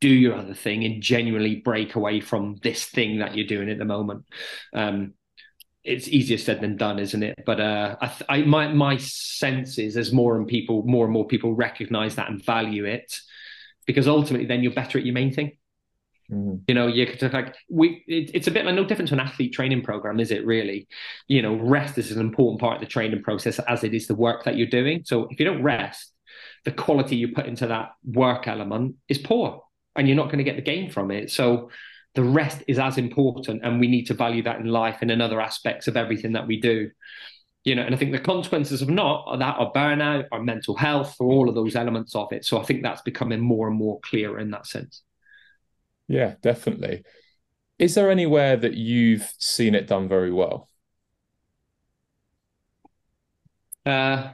do 0.00 0.08
your 0.08 0.34
other 0.34 0.54
thing 0.54 0.84
and 0.84 1.02
genuinely 1.02 1.56
break 1.56 1.94
away 1.94 2.20
from 2.20 2.56
this 2.62 2.84
thing 2.86 3.18
that 3.18 3.36
you're 3.36 3.46
doing 3.46 3.70
at 3.70 3.78
the 3.78 3.84
moment. 3.84 4.24
Um, 4.74 5.14
it's 5.84 6.08
easier 6.08 6.38
said 6.38 6.60
than 6.60 6.76
done, 6.76 6.98
isn't 6.98 7.22
it? 7.22 7.38
But 7.44 7.60
uh, 7.60 7.96
I, 8.00 8.12
I, 8.28 8.42
my 8.42 8.68
my 8.72 8.96
sense 8.96 9.78
is 9.78 9.96
as 9.96 10.12
more 10.12 10.36
and 10.36 10.46
people, 10.46 10.82
more 10.86 11.04
and 11.04 11.12
more 11.12 11.26
people 11.26 11.54
recognize 11.54 12.14
that 12.16 12.30
and 12.30 12.44
value 12.44 12.84
it, 12.84 13.14
because 13.86 14.08
ultimately, 14.08 14.46
then 14.46 14.62
you're 14.62 14.72
better 14.72 14.98
at 14.98 15.04
your 15.04 15.14
main 15.14 15.32
thing. 15.32 15.52
Mm-hmm. 16.32 16.56
You 16.66 16.74
know, 16.74 16.86
you 16.86 17.06
could 17.06 17.32
like 17.32 17.54
we. 17.68 18.02
It, 18.06 18.30
it's 18.32 18.46
a 18.46 18.50
bit 18.50 18.64
like 18.64 18.74
no 18.74 18.84
different 18.84 19.08
to 19.08 19.14
an 19.14 19.20
athlete 19.20 19.52
training 19.52 19.82
program, 19.82 20.18
is 20.18 20.30
it? 20.30 20.46
Really, 20.46 20.88
you 21.28 21.42
know, 21.42 21.56
rest 21.56 21.98
is 21.98 22.10
an 22.10 22.20
important 22.20 22.60
part 22.60 22.76
of 22.76 22.80
the 22.80 22.86
training 22.86 23.22
process 23.22 23.58
as 23.60 23.84
it 23.84 23.92
is 23.92 24.06
the 24.06 24.14
work 24.14 24.44
that 24.44 24.56
you're 24.56 24.66
doing. 24.66 25.02
So 25.04 25.28
if 25.30 25.38
you 25.38 25.44
don't 25.44 25.62
rest, 25.62 26.12
the 26.64 26.72
quality 26.72 27.16
you 27.16 27.34
put 27.34 27.46
into 27.46 27.66
that 27.66 27.90
work 28.04 28.48
element 28.48 28.96
is 29.08 29.18
poor, 29.18 29.62
and 29.94 30.08
you're 30.08 30.16
not 30.16 30.26
going 30.26 30.38
to 30.38 30.44
get 30.44 30.56
the 30.56 30.62
gain 30.62 30.90
from 30.90 31.10
it. 31.10 31.30
So 31.30 31.70
the 32.14 32.24
rest 32.24 32.62
is 32.66 32.78
as 32.78 32.96
important, 32.96 33.62
and 33.62 33.78
we 33.78 33.88
need 33.88 34.06
to 34.06 34.14
value 34.14 34.42
that 34.44 34.60
in 34.60 34.66
life 34.66 34.98
and 35.02 35.10
in 35.10 35.20
other 35.20 35.40
aspects 35.40 35.86
of 35.86 35.96
everything 35.98 36.32
that 36.32 36.46
we 36.46 36.60
do. 36.60 36.90
You 37.64 37.74
know, 37.74 37.82
and 37.82 37.94
I 37.94 37.98
think 37.98 38.12
the 38.12 38.18
consequences 38.18 38.80
of 38.82 38.88
not 38.88 39.24
are 39.26 39.38
that 39.38 39.56
are 39.58 39.72
burnout, 39.72 40.28
or 40.32 40.42
mental 40.42 40.76
health, 40.76 41.14
or 41.20 41.30
all 41.30 41.48
of 41.50 41.54
those 41.54 41.76
elements 41.76 42.14
of 42.14 42.32
it. 42.32 42.46
So 42.46 42.58
I 42.58 42.64
think 42.64 42.82
that's 42.82 43.02
becoming 43.02 43.40
more 43.40 43.68
and 43.68 43.76
more 43.76 44.00
clear 44.00 44.38
in 44.38 44.50
that 44.52 44.66
sense. 44.66 45.02
Yeah, 46.08 46.34
definitely. 46.42 47.04
Is 47.78 47.94
there 47.94 48.10
anywhere 48.10 48.56
that 48.56 48.74
you've 48.74 49.28
seen 49.38 49.74
it 49.74 49.86
done 49.86 50.08
very 50.08 50.32
well? 50.32 50.68
Uh, 53.84 54.32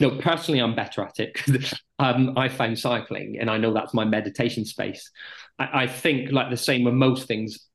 no, 0.00 0.18
personally, 0.18 0.60
I'm 0.60 0.74
better 0.74 1.02
at 1.02 1.20
it 1.20 1.34
because 1.34 1.74
um, 1.98 2.36
I 2.36 2.48
found 2.48 2.78
cycling, 2.78 3.38
and 3.38 3.50
I 3.50 3.58
know 3.58 3.72
that's 3.72 3.94
my 3.94 4.04
meditation 4.04 4.64
space. 4.64 5.10
I, 5.58 5.82
I, 5.82 5.86
think, 5.86 6.32
like 6.32 6.50
the 6.50 6.56
same 6.56 6.84
with 6.84 6.94
most 6.94 7.28
things, 7.28 7.68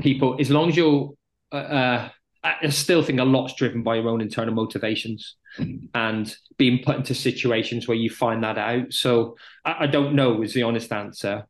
people, 0.00 0.36
as 0.40 0.50
long 0.50 0.68
as 0.68 0.76
you're, 0.76 1.10
uh, 1.52 1.56
uh, 1.56 2.08
I 2.44 2.68
still 2.70 3.02
think 3.02 3.20
a 3.20 3.24
lot's 3.24 3.54
driven 3.54 3.82
by 3.82 3.96
your 3.96 4.08
own 4.08 4.20
internal 4.20 4.52
motivations 4.52 5.36
mm. 5.58 5.88
and 5.94 6.34
being 6.58 6.82
put 6.84 6.96
into 6.96 7.14
situations 7.14 7.86
where 7.86 7.96
you 7.96 8.10
find 8.10 8.42
that 8.42 8.58
out. 8.58 8.92
So 8.92 9.36
I, 9.64 9.84
I 9.84 9.86
don't 9.86 10.14
know 10.14 10.42
is 10.42 10.54
the 10.54 10.64
honest 10.64 10.92
answer. 10.92 11.46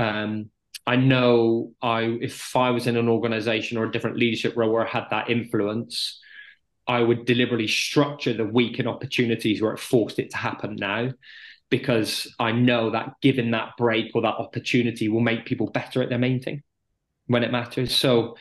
Um, 0.00 0.50
I 0.86 0.96
know 0.96 1.72
I 1.82 2.02
if 2.22 2.56
I 2.56 2.70
was 2.70 2.86
in 2.86 2.96
an 2.96 3.08
organization 3.08 3.76
or 3.76 3.84
a 3.84 3.92
different 3.92 4.16
leadership 4.16 4.56
role 4.56 4.72
where 4.72 4.86
I 4.86 4.90
had 4.90 5.04
that 5.10 5.28
influence, 5.28 6.18
I 6.86 7.00
would 7.02 7.26
deliberately 7.26 7.68
structure 7.68 8.32
the 8.32 8.46
week 8.46 8.78
and 8.78 8.88
opportunities 8.88 9.60
where 9.60 9.74
it 9.74 9.78
forced 9.78 10.18
it 10.18 10.30
to 10.30 10.38
happen 10.38 10.76
now, 10.76 11.12
because 11.68 12.34
I 12.38 12.52
know 12.52 12.90
that 12.90 13.14
giving 13.20 13.50
that 13.50 13.76
break 13.76 14.12
or 14.14 14.22
that 14.22 14.40
opportunity 14.44 15.08
will 15.08 15.20
make 15.20 15.44
people 15.44 15.70
better 15.70 16.02
at 16.02 16.08
their 16.08 16.18
main 16.18 16.40
thing 16.40 16.62
when 17.26 17.44
it 17.44 17.52
matters. 17.52 17.94
So 17.94 18.36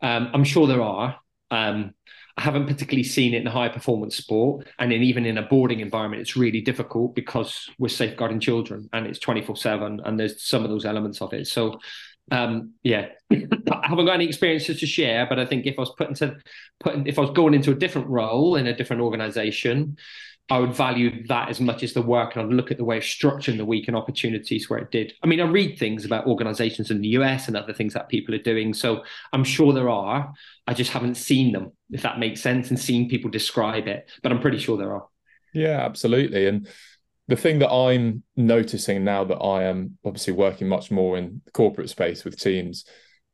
um, 0.00 0.30
I'm 0.34 0.44
sure 0.44 0.66
there 0.66 0.82
are. 0.82 1.16
Um, 1.50 1.94
I 2.36 2.42
haven't 2.42 2.66
particularly 2.66 3.04
seen 3.04 3.32
it 3.32 3.42
in 3.42 3.46
a 3.46 3.50
high 3.50 3.68
performance 3.68 4.16
sport, 4.16 4.66
and 4.78 4.92
in, 4.92 5.02
even 5.02 5.24
in 5.24 5.38
a 5.38 5.42
boarding 5.42 5.80
environment, 5.80 6.20
it's 6.20 6.36
really 6.36 6.60
difficult 6.60 7.14
because 7.14 7.70
we're 7.78 7.88
safeguarding 7.88 8.40
children 8.40 8.88
and 8.92 9.06
it's 9.06 9.20
twenty 9.20 9.40
four 9.40 9.56
seven, 9.56 10.00
and 10.04 10.18
there's 10.18 10.42
some 10.42 10.64
of 10.64 10.70
those 10.70 10.84
elements 10.84 11.22
of 11.22 11.32
it. 11.32 11.46
So, 11.46 11.78
um, 12.32 12.72
yeah, 12.82 13.06
I 13.30 13.80
haven't 13.84 14.06
got 14.06 14.14
any 14.14 14.26
experiences 14.26 14.80
to 14.80 14.86
share, 14.86 15.26
but 15.26 15.38
I 15.38 15.46
think 15.46 15.66
if 15.66 15.78
I 15.78 15.82
was 15.82 15.94
put 15.96 16.08
into 16.08 16.36
put 16.80 17.06
if 17.06 17.18
I 17.18 17.22
was 17.22 17.30
going 17.30 17.54
into 17.54 17.70
a 17.70 17.76
different 17.76 18.08
role 18.08 18.56
in 18.56 18.66
a 18.66 18.76
different 18.76 19.02
organization, 19.02 19.96
I 20.50 20.58
would 20.58 20.74
value 20.74 21.26
that 21.28 21.48
as 21.48 21.58
much 21.58 21.82
as 21.82 21.94
the 21.94 22.02
work, 22.02 22.36
and 22.36 22.44
I'd 22.44 22.52
look 22.54 22.70
at 22.70 22.76
the 22.76 22.84
way 22.84 22.98
of 22.98 23.02
structuring 23.02 23.56
the 23.56 23.64
week 23.64 23.88
and 23.88 23.96
opportunities 23.96 24.68
where 24.68 24.78
it 24.78 24.90
did. 24.90 25.14
I 25.22 25.26
mean, 25.26 25.40
I 25.40 25.44
read 25.44 25.78
things 25.78 26.04
about 26.04 26.26
organizations 26.26 26.90
in 26.90 27.00
the 27.00 27.08
US 27.08 27.48
and 27.48 27.56
other 27.56 27.72
things 27.72 27.94
that 27.94 28.10
people 28.10 28.34
are 28.34 28.38
doing, 28.38 28.74
so 28.74 29.04
I'm 29.32 29.44
sure 29.44 29.72
there 29.72 29.88
are. 29.88 30.34
I 30.66 30.74
just 30.74 30.90
haven't 30.90 31.14
seen 31.14 31.52
them, 31.52 31.72
if 31.90 32.02
that 32.02 32.18
makes 32.18 32.42
sense, 32.42 32.68
and 32.68 32.78
seen 32.78 33.08
people 33.08 33.30
describe 33.30 33.88
it, 33.88 34.10
but 34.22 34.32
I'm 34.32 34.40
pretty 34.40 34.58
sure 34.58 34.76
there 34.76 34.92
are. 34.92 35.06
Yeah, 35.54 35.80
absolutely. 35.80 36.46
And 36.46 36.68
the 37.28 37.36
thing 37.36 37.60
that 37.60 37.70
I'm 37.70 38.22
noticing 38.36 39.02
now 39.02 39.24
that 39.24 39.38
I 39.38 39.64
am 39.64 39.96
obviously 40.04 40.34
working 40.34 40.68
much 40.68 40.90
more 40.90 41.16
in 41.16 41.40
the 41.46 41.52
corporate 41.52 41.88
space 41.88 42.22
with 42.22 42.38
teams 42.38 42.84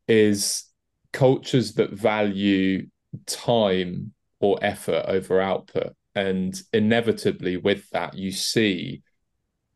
is 0.07 0.65
cultures 1.13 1.75
that 1.75 1.91
value 1.91 2.87
time 3.27 4.13
or 4.39 4.61
effort 4.63 5.07
over 5.09 5.41
output 5.41 5.95
and 6.21 6.61
inevitably, 6.73 7.57
with 7.57 7.89
that, 7.91 8.15
you 8.15 8.31
see 8.33 9.03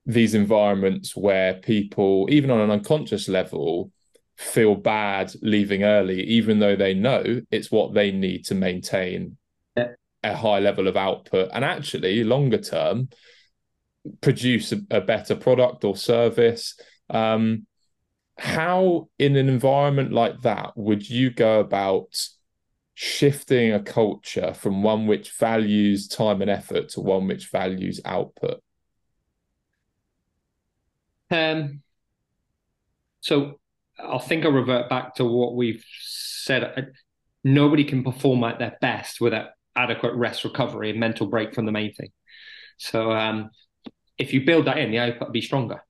these 0.06 0.34
environments 0.34 1.16
where 1.16 1.54
people, 1.54 2.26
even 2.30 2.50
on 2.50 2.60
an 2.60 2.70
unconscious 2.70 3.28
level, 3.28 3.90
feel 4.36 4.74
bad 4.74 5.32
leaving 5.42 5.84
early, 5.84 6.22
even 6.22 6.58
though 6.58 6.76
they 6.76 6.94
know 6.94 7.40
it's 7.50 7.70
what 7.70 7.94
they 7.94 8.10
need 8.10 8.44
to 8.44 8.54
maintain 8.54 9.36
yeah. 9.76 9.92
a 10.22 10.34
high 10.36 10.58
level 10.58 10.88
of 10.88 10.96
output 10.96 11.48
and 11.52 11.64
actually, 11.64 12.24
longer 12.24 12.58
term, 12.58 13.08
produce 14.20 14.72
a, 14.72 14.80
a 14.90 15.00
better 15.00 15.36
product 15.36 15.84
or 15.84 15.96
service. 15.96 16.78
Um, 17.08 17.66
how, 18.36 19.08
in 19.18 19.36
an 19.36 19.48
environment 19.48 20.12
like 20.12 20.42
that, 20.42 20.72
would 20.76 21.08
you 21.08 21.30
go 21.30 21.60
about 21.60 22.08
shifting 22.94 23.72
a 23.72 23.80
culture 23.80 24.54
from 24.54 24.82
one 24.82 25.06
which 25.06 25.32
values 25.32 26.08
time 26.08 26.40
and 26.40 26.50
effort 26.50 26.90
to 26.90 27.00
one 27.00 27.26
which 27.26 27.50
values 27.50 28.00
output? 28.04 28.62
Um, 31.30 31.82
so 33.20 33.58
I 33.98 34.18
think 34.18 34.44
I'll 34.44 34.52
revert 34.52 34.88
back 34.88 35.16
to 35.16 35.24
what 35.24 35.54
we've 35.54 35.84
said. 36.00 36.92
Nobody 37.42 37.84
can 37.84 38.04
perform 38.04 38.44
at 38.44 38.58
their 38.58 38.76
best 38.80 39.20
without 39.20 39.48
adequate 39.76 40.14
rest, 40.14 40.44
recovery, 40.44 40.90
and 40.90 41.00
mental 41.00 41.26
break 41.26 41.54
from 41.54 41.66
the 41.66 41.72
main 41.72 41.92
thing. 41.92 42.10
So 42.78 43.12
um, 43.12 43.50
if 44.18 44.32
you 44.32 44.44
build 44.44 44.66
that 44.66 44.78
in, 44.78 44.90
the 44.90 44.98
output 44.98 45.28
will 45.28 45.32
be 45.32 45.40
stronger. 45.40 45.82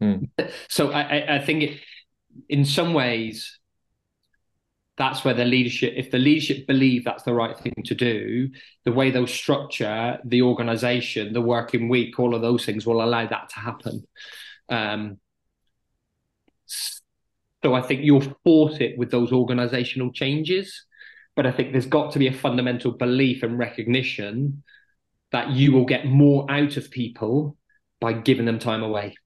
Hmm. 0.00 0.24
So 0.68 0.90
I, 0.90 1.36
I 1.36 1.38
think 1.38 1.62
it, 1.62 1.80
in 2.48 2.64
some 2.64 2.94
ways, 2.94 3.58
that's 5.02 5.24
where 5.24 5.34
the 5.34 5.44
leadership, 5.44 5.94
if 5.96 6.12
the 6.12 6.18
leadership 6.18 6.64
believe 6.68 7.04
that's 7.04 7.24
the 7.24 7.34
right 7.34 7.58
thing 7.58 7.74
to 7.86 7.94
do, 7.94 8.48
the 8.84 8.92
way 8.92 9.10
they'll 9.10 9.26
structure 9.26 10.20
the 10.24 10.42
organization, 10.42 11.32
the 11.32 11.40
working 11.40 11.88
week, 11.88 12.20
all 12.20 12.36
of 12.36 12.40
those 12.40 12.64
things 12.64 12.86
will 12.86 13.02
allow 13.02 13.26
that 13.26 13.48
to 13.48 13.58
happen. 13.58 14.06
Um, 14.68 15.18
so 16.66 17.74
I 17.74 17.82
think 17.82 18.02
you'll 18.04 18.36
force 18.44 18.76
it 18.78 18.96
with 18.96 19.10
those 19.10 19.32
organizational 19.32 20.12
changes. 20.12 20.84
But 21.34 21.46
I 21.46 21.50
think 21.50 21.72
there's 21.72 21.86
got 21.86 22.12
to 22.12 22.20
be 22.20 22.28
a 22.28 22.32
fundamental 22.32 22.92
belief 22.92 23.42
and 23.42 23.58
recognition 23.58 24.62
that 25.32 25.50
you 25.50 25.72
will 25.72 25.86
get 25.86 26.06
more 26.06 26.48
out 26.48 26.76
of 26.76 26.92
people 26.92 27.56
by 28.00 28.12
giving 28.12 28.46
them 28.46 28.60
time 28.60 28.84
away 28.84 29.16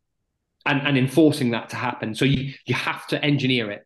and, 0.64 0.80
and 0.86 0.96
enforcing 0.96 1.50
that 1.50 1.68
to 1.70 1.76
happen. 1.76 2.14
So 2.14 2.24
you, 2.24 2.54
you 2.64 2.74
have 2.74 3.06
to 3.08 3.22
engineer 3.22 3.70
it 3.70 3.85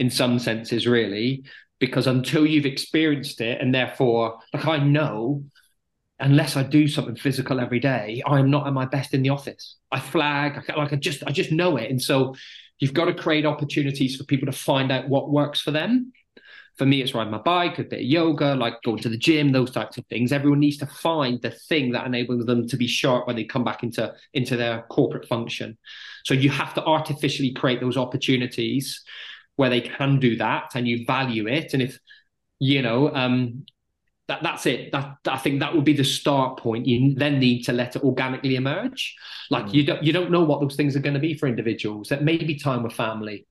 in 0.00 0.10
some 0.10 0.38
senses, 0.38 0.86
really, 0.86 1.44
because 1.78 2.06
until 2.06 2.46
you've 2.46 2.66
experienced 2.66 3.40
it, 3.40 3.60
and 3.60 3.72
therefore, 3.74 4.38
like 4.54 4.66
I 4.66 4.78
know, 4.78 5.44
unless 6.18 6.56
I 6.56 6.62
do 6.62 6.88
something 6.88 7.16
physical 7.16 7.60
every 7.60 7.80
day, 7.80 8.22
I'm 8.26 8.50
not 8.50 8.66
at 8.66 8.72
my 8.72 8.86
best 8.86 9.14
in 9.14 9.22
the 9.22 9.28
office. 9.28 9.76
I 9.92 10.00
flag, 10.00 10.64
like 10.76 10.92
I 10.92 10.96
just, 10.96 11.22
I 11.26 11.32
just 11.32 11.52
know 11.52 11.76
it, 11.76 11.90
and 11.90 12.00
so 12.00 12.34
you've 12.78 12.94
got 12.94 13.04
to 13.04 13.14
create 13.14 13.44
opportunities 13.44 14.16
for 14.16 14.24
people 14.24 14.46
to 14.46 14.58
find 14.58 14.90
out 14.90 15.08
what 15.08 15.30
works 15.30 15.60
for 15.60 15.70
them. 15.70 16.12
For 16.78 16.86
me, 16.86 17.02
it's 17.02 17.12
riding 17.12 17.30
my 17.30 17.38
bike, 17.38 17.78
a 17.78 17.84
bit 17.84 17.98
of 17.98 18.06
yoga, 18.06 18.54
like 18.54 18.80
going 18.82 19.02
to 19.02 19.10
the 19.10 19.18
gym, 19.18 19.52
those 19.52 19.70
types 19.70 19.98
of 19.98 20.06
things. 20.06 20.32
Everyone 20.32 20.60
needs 20.60 20.78
to 20.78 20.86
find 20.86 21.42
the 21.42 21.50
thing 21.50 21.92
that 21.92 22.06
enables 22.06 22.46
them 22.46 22.66
to 22.68 22.76
be 22.78 22.86
sharp 22.86 23.26
when 23.26 23.36
they 23.36 23.44
come 23.44 23.64
back 23.64 23.82
into, 23.82 24.10
into 24.32 24.56
their 24.56 24.86
corporate 24.88 25.28
function. 25.28 25.76
So 26.24 26.32
you 26.32 26.48
have 26.48 26.72
to 26.74 26.84
artificially 26.84 27.52
create 27.52 27.80
those 27.80 27.98
opportunities 27.98 29.02
where 29.60 29.68
they 29.68 29.82
can 29.82 30.18
do 30.18 30.36
that 30.36 30.72
and 30.74 30.88
you 30.88 31.04
value 31.04 31.46
it. 31.46 31.74
And 31.74 31.82
if, 31.82 31.98
you 32.58 32.80
know, 32.80 33.14
um, 33.14 33.66
that, 34.26 34.42
that's 34.42 34.64
it. 34.64 34.90
That, 34.92 35.18
I 35.28 35.36
think 35.36 35.60
that 35.60 35.74
would 35.74 35.84
be 35.84 35.92
the 35.92 36.02
start 36.02 36.58
point. 36.58 36.86
You 36.86 37.14
then 37.14 37.38
need 37.38 37.64
to 37.64 37.74
let 37.74 37.94
it 37.94 38.02
organically 38.02 38.56
emerge. 38.56 39.14
Like 39.50 39.66
mm. 39.66 39.74
you 39.74 39.84
don't 39.84 40.02
you 40.02 40.14
don't 40.14 40.30
know 40.30 40.44
what 40.44 40.62
those 40.62 40.76
things 40.76 40.96
are 40.96 41.00
going 41.00 41.14
to 41.14 41.20
be 41.20 41.34
for 41.34 41.46
individuals. 41.46 42.10
It 42.10 42.22
may 42.22 42.38
be 42.38 42.58
time 42.58 42.82
with 42.82 42.94
family. 42.94 43.46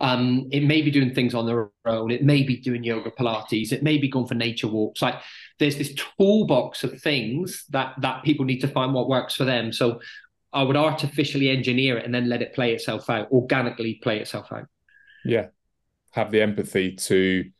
Um, 0.00 0.48
it 0.50 0.62
may 0.62 0.80
be 0.80 0.90
doing 0.90 1.12
things 1.12 1.34
on 1.34 1.46
their 1.46 1.70
own. 1.84 2.10
It 2.10 2.22
may 2.22 2.42
be 2.44 2.56
doing 2.56 2.82
yoga, 2.82 3.10
Pilates. 3.10 3.72
It 3.72 3.82
may 3.82 3.98
be 3.98 4.08
going 4.08 4.26
for 4.26 4.34
nature 4.34 4.68
walks. 4.68 5.02
Like 5.02 5.20
there's 5.58 5.76
this 5.76 5.94
toolbox 6.18 6.82
of 6.84 6.98
things 7.02 7.64
that 7.70 7.94
that 8.00 8.24
people 8.24 8.46
need 8.46 8.60
to 8.60 8.68
find 8.68 8.94
what 8.94 9.08
works 9.08 9.34
for 9.34 9.44
them. 9.44 9.70
So 9.70 10.00
I 10.54 10.62
would 10.62 10.76
artificially 10.76 11.50
engineer 11.50 11.98
it 11.98 12.06
and 12.06 12.14
then 12.14 12.28
let 12.28 12.40
it 12.40 12.54
play 12.54 12.72
itself 12.72 13.10
out, 13.10 13.30
organically 13.32 13.94
play 14.02 14.20
itself 14.20 14.52
out. 14.52 14.68
Yeah. 15.24 15.48
Have 16.12 16.30
the 16.30 16.42
empathy 16.42 16.96
to 16.96 17.50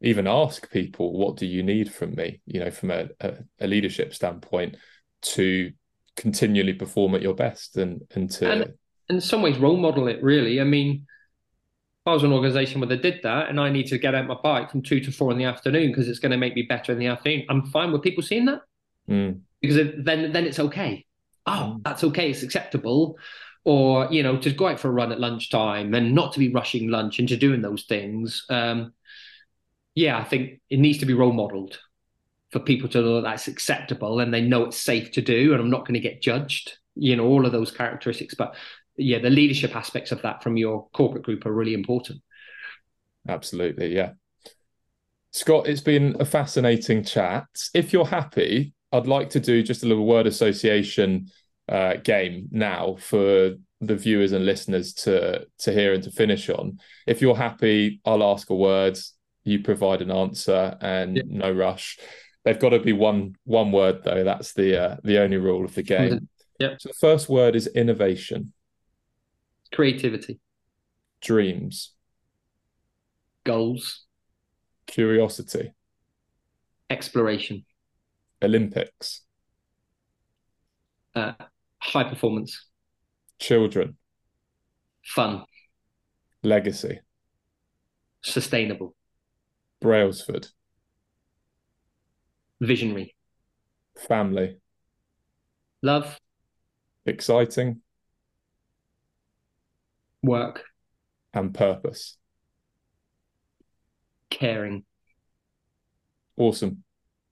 even 0.00 0.26
ask 0.26 0.70
people, 0.70 1.12
what 1.12 1.36
do 1.36 1.46
you 1.46 1.62
need 1.62 1.92
from 1.92 2.14
me? 2.14 2.40
You 2.46 2.60
know, 2.60 2.70
from 2.70 2.90
a, 2.90 3.08
a, 3.20 3.34
a 3.60 3.66
leadership 3.66 4.14
standpoint, 4.14 4.76
to 5.22 5.72
continually 6.16 6.74
perform 6.74 7.14
at 7.14 7.22
your 7.22 7.34
best 7.34 7.76
and 7.76 8.02
and 8.14 8.30
to 8.30 8.50
and 8.50 8.72
in 9.08 9.20
some 9.20 9.42
ways 9.42 9.58
role 9.58 9.76
model 9.76 10.06
it 10.08 10.22
really. 10.22 10.60
I 10.60 10.64
mean, 10.64 11.06
if 11.06 12.06
I 12.06 12.12
was 12.12 12.22
an 12.22 12.32
organization 12.32 12.80
where 12.80 12.88
they 12.88 12.98
did 12.98 13.20
that 13.22 13.48
and 13.48 13.60
I 13.60 13.70
need 13.70 13.86
to 13.88 13.98
get 13.98 14.14
out 14.14 14.26
my 14.26 14.36
bike 14.42 14.70
from 14.70 14.82
two 14.82 15.00
to 15.00 15.10
four 15.10 15.32
in 15.32 15.38
the 15.38 15.44
afternoon 15.44 15.88
because 15.88 16.08
it's 16.08 16.18
going 16.18 16.32
to 16.32 16.38
make 16.38 16.54
me 16.54 16.62
better 16.62 16.92
in 16.92 16.98
the 16.98 17.06
afternoon, 17.06 17.46
I'm 17.48 17.66
fine 17.66 17.92
with 17.92 18.02
people 18.02 18.22
seeing 18.22 18.44
that. 18.46 18.60
Mm. 19.08 19.40
Because 19.60 19.76
then 19.98 20.32
then 20.32 20.46
it's 20.46 20.58
okay. 20.58 21.06
Oh, 21.46 21.76
mm. 21.76 21.82
that's 21.84 22.04
okay, 22.04 22.30
it's 22.30 22.42
acceptable. 22.42 23.18
Or, 23.64 24.08
you 24.12 24.22
know, 24.22 24.36
to 24.38 24.50
go 24.50 24.68
out 24.68 24.78
for 24.78 24.88
a 24.88 24.92
run 24.92 25.10
at 25.10 25.20
lunchtime 25.20 25.94
and 25.94 26.14
not 26.14 26.34
to 26.34 26.38
be 26.38 26.52
rushing 26.52 26.90
lunch 26.90 27.18
into 27.18 27.36
doing 27.36 27.62
those 27.62 27.84
things. 27.84 28.44
Um, 28.50 28.92
yeah, 29.94 30.18
I 30.18 30.24
think 30.24 30.60
it 30.68 30.78
needs 30.78 30.98
to 30.98 31.06
be 31.06 31.14
role 31.14 31.32
modeled 31.32 31.78
for 32.50 32.60
people 32.60 32.88
to 32.90 33.00
know 33.00 33.20
that's 33.22 33.48
acceptable 33.48 34.20
and 34.20 34.32
they 34.32 34.42
know 34.42 34.64
it's 34.64 34.76
safe 34.76 35.12
to 35.12 35.22
do 35.22 35.52
and 35.52 35.62
I'm 35.62 35.70
not 35.70 35.86
going 35.86 35.94
to 35.94 36.00
get 36.00 36.20
judged, 36.20 36.78
you 36.94 37.16
know, 37.16 37.26
all 37.26 37.46
of 37.46 37.52
those 37.52 37.70
characteristics. 37.70 38.34
But 38.34 38.54
yeah, 38.96 39.18
the 39.18 39.30
leadership 39.30 39.74
aspects 39.74 40.12
of 40.12 40.22
that 40.22 40.42
from 40.42 40.56
your 40.56 40.88
corporate 40.92 41.24
group 41.24 41.46
are 41.46 41.52
really 41.52 41.74
important. 41.74 42.20
Absolutely. 43.28 43.94
Yeah. 43.94 44.12
Scott, 45.32 45.66
it's 45.66 45.80
been 45.80 46.16
a 46.20 46.24
fascinating 46.24 47.02
chat. 47.02 47.46
If 47.74 47.92
you're 47.92 48.06
happy, 48.06 48.74
I'd 48.92 49.08
like 49.08 49.30
to 49.30 49.40
do 49.40 49.62
just 49.64 49.82
a 49.82 49.86
little 49.86 50.06
word 50.06 50.28
association 50.28 51.30
uh, 51.68 51.94
game 51.96 52.48
now 52.50 52.96
for 53.00 53.54
the 53.80 53.96
viewers 53.96 54.32
and 54.32 54.46
listeners 54.46 54.92
to 54.94 55.46
to 55.58 55.72
hear 55.72 55.92
and 55.92 56.02
to 56.02 56.10
finish 56.10 56.48
on. 56.48 56.78
If 57.06 57.20
you're 57.20 57.36
happy, 57.36 58.00
I'll 58.04 58.22
ask 58.22 58.50
a 58.50 58.54
word 58.54 58.98
you 59.44 59.62
provide 59.62 60.02
an 60.02 60.10
answer 60.10 60.76
and 60.80 61.16
yeah. 61.16 61.22
no 61.26 61.52
rush. 61.52 61.98
They've 62.44 62.58
got 62.58 62.70
to 62.70 62.80
be 62.80 62.92
one 62.92 63.36
one 63.44 63.72
word 63.72 64.02
though. 64.04 64.24
That's 64.24 64.52
the 64.54 64.82
uh, 64.82 64.96
the 65.04 65.20
only 65.20 65.36
rule 65.36 65.64
of 65.64 65.74
the 65.74 65.82
game. 65.82 66.28
Yeah. 66.58 66.74
So 66.78 66.88
the 66.88 66.94
first 66.94 67.28
word 67.28 67.56
is 67.56 67.66
innovation. 67.68 68.52
Creativity. 69.72 70.40
Dreams. 71.20 71.92
Goals. 73.44 74.04
Curiosity. 74.86 75.72
Exploration. 76.90 77.64
Olympics. 78.42 79.22
Uh, 81.14 81.32
high 81.84 82.04
performance. 82.04 82.68
Children. 83.38 83.96
Fun. 85.04 85.44
Legacy. 86.42 87.00
Sustainable. 88.22 88.94
Brailsford. 89.80 90.48
Visionary. 92.60 93.14
Family. 94.08 94.56
Love. 95.82 96.18
Exciting. 97.04 97.80
Work. 100.22 100.64
And 101.34 101.52
purpose. 101.52 102.16
Caring. 104.30 104.84
Awesome. 106.36 106.82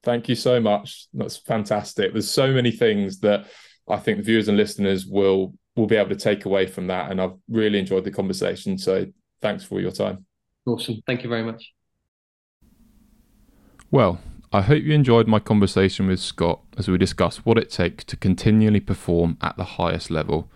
Thank 0.02 0.28
you 0.28 0.34
so 0.34 0.60
much. 0.60 1.06
That's 1.14 1.36
fantastic. 1.36 2.12
There's 2.12 2.30
so 2.30 2.52
many 2.52 2.70
things 2.70 3.20
that 3.20 3.46
I 3.92 3.98
think 3.98 4.18
the 4.18 4.24
viewers 4.24 4.48
and 4.48 4.56
listeners 4.56 5.06
will 5.06 5.54
will 5.76 5.86
be 5.86 5.96
able 5.96 6.10
to 6.10 6.16
take 6.16 6.44
away 6.44 6.66
from 6.66 6.86
that. 6.88 7.10
And 7.10 7.20
I've 7.20 7.34
really 7.48 7.78
enjoyed 7.78 8.04
the 8.04 8.10
conversation. 8.10 8.76
So 8.78 9.06
thanks 9.40 9.64
for 9.64 9.80
your 9.80 9.90
time. 9.90 10.26
Awesome. 10.66 11.02
Thank 11.06 11.22
you 11.22 11.30
very 11.30 11.42
much. 11.42 11.72
Well, 13.90 14.20
I 14.52 14.60
hope 14.62 14.82
you 14.82 14.92
enjoyed 14.92 15.28
my 15.28 15.38
conversation 15.38 16.06
with 16.08 16.20
Scott 16.20 16.60
as 16.76 16.88
we 16.88 16.98
discuss 16.98 17.38
what 17.38 17.58
it 17.58 17.70
takes 17.70 18.04
to 18.04 18.16
continually 18.16 18.80
perform 18.80 19.38
at 19.40 19.56
the 19.56 19.64
highest 19.64 20.10
level. 20.10 20.50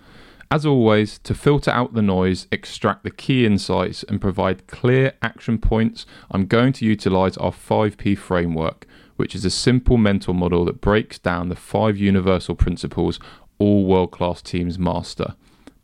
As 0.50 0.64
always, 0.64 1.18
to 1.20 1.34
filter 1.34 1.70
out 1.70 1.94
the 1.94 2.02
noise, 2.02 2.46
extract 2.52 3.02
the 3.02 3.10
key 3.10 3.44
insights, 3.44 4.04
and 4.04 4.20
provide 4.20 4.66
clear 4.68 5.14
action 5.20 5.58
points, 5.58 6.06
I'm 6.30 6.46
going 6.46 6.72
to 6.74 6.84
utilize 6.84 7.36
our 7.38 7.50
5P 7.50 8.16
framework, 8.16 8.86
which 9.16 9.34
is 9.34 9.44
a 9.44 9.50
simple 9.50 9.96
mental 9.96 10.34
model 10.34 10.64
that 10.64 10.80
breaks 10.80 11.18
down 11.18 11.48
the 11.48 11.56
five 11.56 11.96
universal 11.96 12.54
principles 12.54 13.18
all 13.58 13.84
world 13.84 14.10
class 14.10 14.42
teams 14.42 14.78
master 14.78 15.34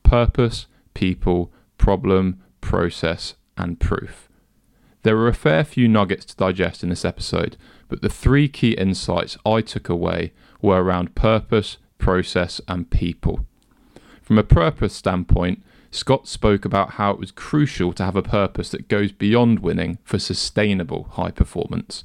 purpose, 0.02 0.66
people, 0.92 1.50
problem, 1.78 2.42
process, 2.60 3.34
and 3.56 3.80
proof. 3.80 4.28
There 5.04 5.16
were 5.16 5.28
a 5.28 5.34
fair 5.34 5.64
few 5.64 5.88
nuggets 5.88 6.24
to 6.26 6.36
digest 6.36 6.82
in 6.82 6.90
this 6.90 7.04
episode, 7.04 7.56
but 7.88 8.02
the 8.02 8.08
three 8.08 8.48
key 8.48 8.72
insights 8.72 9.38
I 9.44 9.62
took 9.62 9.88
away 9.88 10.32
were 10.60 10.82
around 10.82 11.14
purpose, 11.14 11.78
process, 11.98 12.60
and 12.68 12.90
people. 12.90 13.46
From 14.22 14.38
a 14.38 14.44
purpose 14.44 14.94
standpoint, 14.94 15.62
Scott 15.90 16.28
spoke 16.28 16.64
about 16.64 16.92
how 16.92 17.10
it 17.10 17.18
was 17.18 17.30
crucial 17.30 17.92
to 17.94 18.04
have 18.04 18.16
a 18.16 18.22
purpose 18.22 18.70
that 18.70 18.88
goes 18.88 19.12
beyond 19.12 19.60
winning 19.60 19.98
for 20.04 20.18
sustainable 20.18 21.04
high 21.12 21.30
performance. 21.30 22.04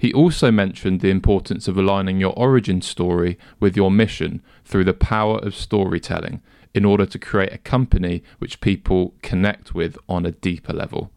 He 0.00 0.14
also 0.14 0.50
mentioned 0.50 1.00
the 1.00 1.10
importance 1.10 1.68
of 1.68 1.76
aligning 1.76 2.20
your 2.20 2.32
origin 2.32 2.80
story 2.80 3.38
with 3.60 3.76
your 3.76 3.90
mission 3.90 4.42
through 4.64 4.84
the 4.84 4.94
power 4.94 5.36
of 5.40 5.54
storytelling 5.54 6.40
in 6.72 6.86
order 6.86 7.04
to 7.04 7.18
create 7.18 7.52
a 7.52 7.58
company 7.58 8.22
which 8.38 8.62
people 8.62 9.12
connect 9.20 9.74
with 9.74 9.98
on 10.08 10.24
a 10.24 10.30
deeper 10.30 10.72
level. 10.72 11.10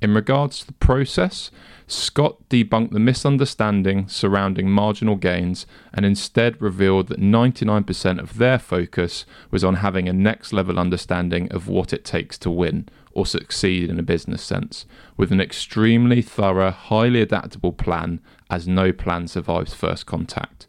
In 0.00 0.14
regards 0.14 0.60
to 0.60 0.66
the 0.66 0.72
process, 0.72 1.50
Scott 1.86 2.36
debunked 2.48 2.92
the 2.92 2.98
misunderstanding 2.98 4.08
surrounding 4.08 4.70
marginal 4.70 5.16
gains 5.16 5.66
and 5.92 6.06
instead 6.06 6.60
revealed 6.60 7.08
that 7.08 7.20
99% 7.20 8.18
of 8.18 8.38
their 8.38 8.58
focus 8.58 9.26
was 9.50 9.62
on 9.62 9.76
having 9.76 10.08
a 10.08 10.14
next 10.14 10.54
level 10.54 10.78
understanding 10.78 11.52
of 11.52 11.68
what 11.68 11.92
it 11.92 12.02
takes 12.02 12.38
to 12.38 12.50
win 12.50 12.88
or 13.16 13.24
succeed 13.24 13.88
in 13.88 13.98
a 13.98 14.02
business 14.02 14.42
sense, 14.42 14.84
with 15.16 15.32
an 15.32 15.40
extremely 15.40 16.20
thorough, 16.20 16.70
highly 16.70 17.22
adaptable 17.22 17.72
plan, 17.72 18.20
as 18.50 18.68
no 18.68 18.92
plan 18.92 19.26
survives 19.26 19.72
first 19.72 20.04
contact. 20.04 20.66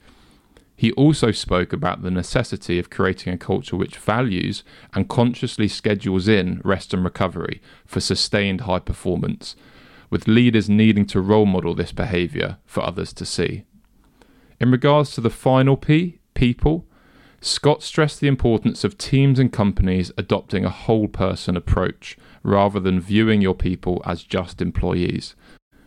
He 0.73 0.93
also 0.93 1.31
spoke 1.31 1.73
about 1.73 2.03
the 2.03 2.09
necessity 2.11 2.79
of 2.79 2.89
creating 2.89 3.33
a 3.33 3.37
culture 3.37 3.75
which 3.75 3.97
values 3.97 4.63
and 4.93 5.09
consciously 5.09 5.67
schedules 5.67 6.29
in 6.29 6.61
rest 6.63 6.93
and 6.93 7.03
recovery 7.03 7.61
for 7.85 7.99
sustained 7.99 8.61
high 8.61 8.79
performance, 8.79 9.57
with 10.09 10.29
leaders 10.29 10.69
needing 10.69 11.05
to 11.07 11.19
role 11.19 11.45
model 11.45 11.75
this 11.75 11.91
behaviour 11.91 12.59
for 12.65 12.81
others 12.81 13.11
to 13.11 13.25
see. 13.25 13.65
In 14.61 14.71
regards 14.71 15.11
to 15.15 15.21
the 15.21 15.29
final 15.29 15.75
P, 15.75 16.19
people, 16.33 16.85
Scott 17.41 17.83
stressed 17.83 18.19
the 18.19 18.27
importance 18.27 18.83
of 18.83 18.97
teams 18.97 19.37
and 19.37 19.53
companies 19.53 20.11
adopting 20.17 20.65
a 20.65 20.69
whole 20.69 21.07
person 21.07 21.55
approach 21.55 22.17
rather 22.47 22.79
than 22.79 22.99
viewing 22.99 23.41
your 23.41 23.53
people 23.53 24.01
as 24.05 24.23
just 24.23 24.61
employees. 24.61 25.35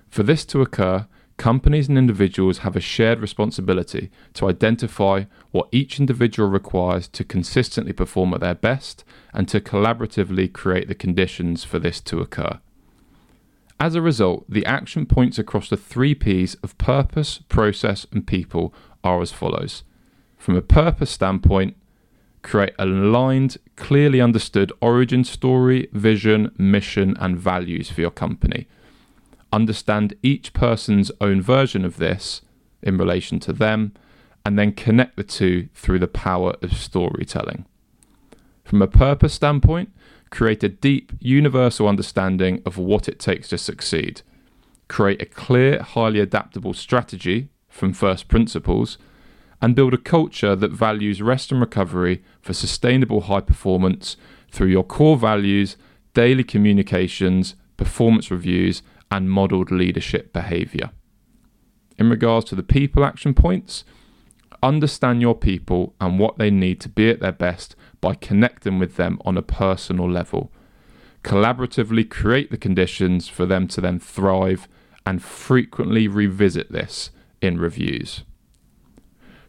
For 0.08 0.22
this 0.22 0.44
to 0.46 0.60
occur, 0.60 1.06
companies 1.38 1.88
and 1.88 1.96
individuals 1.96 2.58
have 2.58 2.76
a 2.76 2.80
shared 2.80 3.18
responsibility 3.18 4.10
to 4.34 4.46
identify 4.46 5.24
what 5.52 5.70
each 5.72 5.98
individual 5.98 6.50
requires 6.50 7.08
to 7.08 7.24
consistently 7.24 7.94
perform 7.94 8.34
at 8.34 8.40
their 8.40 8.54
best 8.54 9.04
and 9.32 9.48
to 9.48 9.60
collaboratively 9.60 10.52
create 10.52 10.86
the 10.86 10.94
conditions 10.94 11.64
for 11.64 11.78
this 11.78 11.98
to 12.02 12.20
occur. 12.20 12.60
As 13.80 13.94
a 13.94 14.02
result, 14.02 14.44
the 14.46 14.66
action 14.66 15.06
points 15.06 15.38
across 15.38 15.70
the 15.70 15.78
three 15.78 16.14
P's 16.14 16.56
of 16.56 16.76
purpose, 16.76 17.38
process, 17.48 18.06
and 18.12 18.26
people 18.26 18.74
are 19.02 19.22
as 19.22 19.32
follows. 19.32 19.82
From 20.36 20.56
a 20.56 20.62
purpose 20.62 21.10
standpoint, 21.10 21.74
create 22.42 22.74
an 22.78 23.02
aligned, 23.02 23.56
clearly 23.80 24.20
understood 24.20 24.72
origin 24.80 25.24
story, 25.24 25.88
vision, 25.92 26.52
mission, 26.56 27.16
and 27.18 27.36
values 27.36 27.90
for 27.90 28.00
your 28.00 28.12
company 28.12 28.68
understand 29.52 30.14
each 30.22 30.52
person's 30.52 31.10
own 31.20 31.40
version 31.42 31.84
of 31.84 31.96
this 31.96 32.42
in 32.82 32.96
relation 32.96 33.40
to 33.40 33.52
them, 33.52 33.92
and 34.44 34.58
then 34.58 34.72
connect 34.72 35.16
the 35.16 35.24
two 35.24 35.68
through 35.74 35.98
the 35.98 36.08
power 36.08 36.54
of 36.62 36.72
storytelling. 36.72 37.66
From 38.64 38.80
a 38.80 38.86
purpose 38.86 39.34
standpoint, 39.34 39.90
create 40.30 40.62
a 40.62 40.68
deep, 40.68 41.12
universal 41.18 41.88
understanding 41.88 42.62
of 42.64 42.78
what 42.78 43.08
it 43.08 43.18
takes 43.18 43.48
to 43.48 43.58
succeed. 43.58 44.22
Create 44.88 45.20
a 45.20 45.26
clear, 45.26 45.82
highly 45.82 46.20
adaptable 46.20 46.72
strategy 46.72 47.48
from 47.68 47.92
first 47.92 48.28
principles, 48.28 48.96
and 49.62 49.76
build 49.76 49.94
a 49.94 49.98
culture 49.98 50.56
that 50.56 50.72
values 50.72 51.20
rest 51.20 51.52
and 51.52 51.60
recovery 51.60 52.22
for 52.40 52.52
sustainable 52.52 53.22
high 53.22 53.40
performance 53.40 54.16
through 54.50 54.68
your 54.68 54.84
core 54.84 55.16
values, 55.16 55.76
daily 56.14 56.44
communications, 56.44 57.54
performance 57.76 58.30
reviews, 58.30 58.82
and 59.10 59.30
modelled 59.30 59.70
leadership 59.70 60.32
behaviour. 60.32 60.90
In 61.98 62.08
regards 62.08 62.46
to 62.46 62.54
the 62.54 62.62
people 62.62 63.04
action 63.04 63.34
points, 63.34 63.84
understand 64.62 65.20
your 65.20 65.34
people 65.34 65.94
and 66.00 66.18
what 66.18 66.38
they 66.38 66.50
need 66.50 66.80
to 66.80 66.88
be 66.88 67.10
at 67.10 67.20
their 67.20 67.32
best 67.32 67.76
by 68.00 68.14
connecting 68.14 68.78
with 68.78 68.96
them 68.96 69.20
on 69.24 69.36
a 69.36 69.42
personal 69.42 70.10
level. 70.10 70.50
Collaboratively 71.22 72.08
create 72.08 72.50
the 72.50 72.56
conditions 72.56 73.28
for 73.28 73.44
them 73.44 73.68
to 73.68 73.80
then 73.80 73.98
thrive 73.98 74.68
and 75.04 75.22
frequently 75.22 76.08
revisit 76.08 76.72
this 76.72 77.10
in 77.42 77.58
reviews. 77.58 78.22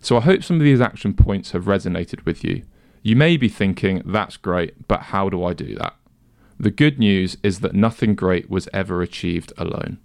So 0.02 0.18
I 0.18 0.22
hope 0.22 0.44
some 0.44 0.58
of 0.58 0.64
these 0.64 0.82
action 0.82 1.14
points 1.14 1.52
have 1.52 1.66
resonated 1.66 2.26
with 2.26 2.44
you. 2.44 2.64
You 3.04 3.16
may 3.16 3.38
be 3.38 3.48
thinking, 3.48 4.02
that's 4.06 4.36
great, 4.36 4.88
but 4.88 5.04
how 5.04 5.30
do 5.30 5.44
I 5.44 5.54
do 5.54 5.76
that? 5.76 5.96
The 6.60 6.72
good 6.72 7.00
news 7.00 7.38
is 7.44 7.60
that 7.62 7.74
nothing 7.74 8.16
great 8.16 8.50
was 8.50 8.68
ever 8.74 9.02
achieved 9.02 9.54
alone. 9.58 10.00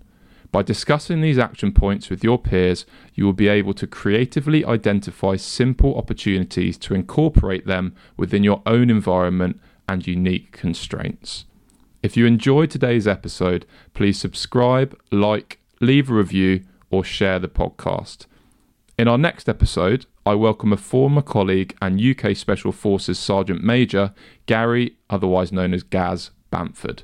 By 0.52 0.62
discussing 0.62 1.20
these 1.20 1.38
action 1.38 1.72
points 1.72 2.08
with 2.08 2.22
your 2.22 2.38
peers, 2.38 2.86
you 3.14 3.24
will 3.24 3.32
be 3.32 3.48
able 3.48 3.74
to 3.74 3.86
creatively 3.86 4.64
identify 4.64 5.36
simple 5.36 5.96
opportunities 5.96 6.78
to 6.78 6.94
incorporate 6.94 7.66
them 7.66 7.94
within 8.16 8.44
your 8.44 8.62
own 8.64 8.88
environment 8.88 9.60
and 9.88 10.06
unique 10.06 10.52
constraints. 10.52 11.44
If 12.02 12.16
you 12.16 12.26
enjoyed 12.26 12.70
today's 12.70 13.06
episode, 13.08 13.66
please 13.92 14.18
subscribe, 14.18 14.98
like, 15.10 15.58
leave 15.80 16.10
a 16.10 16.14
review, 16.14 16.64
or 16.90 17.02
share 17.02 17.38
the 17.38 17.48
podcast. 17.48 18.26
In 18.98 19.08
our 19.08 19.18
next 19.18 19.46
episode, 19.46 20.06
I 20.24 20.32
welcome 20.36 20.72
a 20.72 20.78
former 20.78 21.20
colleague 21.20 21.76
and 21.82 22.00
UK 22.00 22.34
Special 22.34 22.72
Forces 22.72 23.18
Sergeant 23.18 23.62
Major, 23.62 24.14
Gary, 24.46 24.96
otherwise 25.10 25.52
known 25.52 25.74
as 25.74 25.82
Gaz 25.82 26.30
Bamford. 26.50 27.02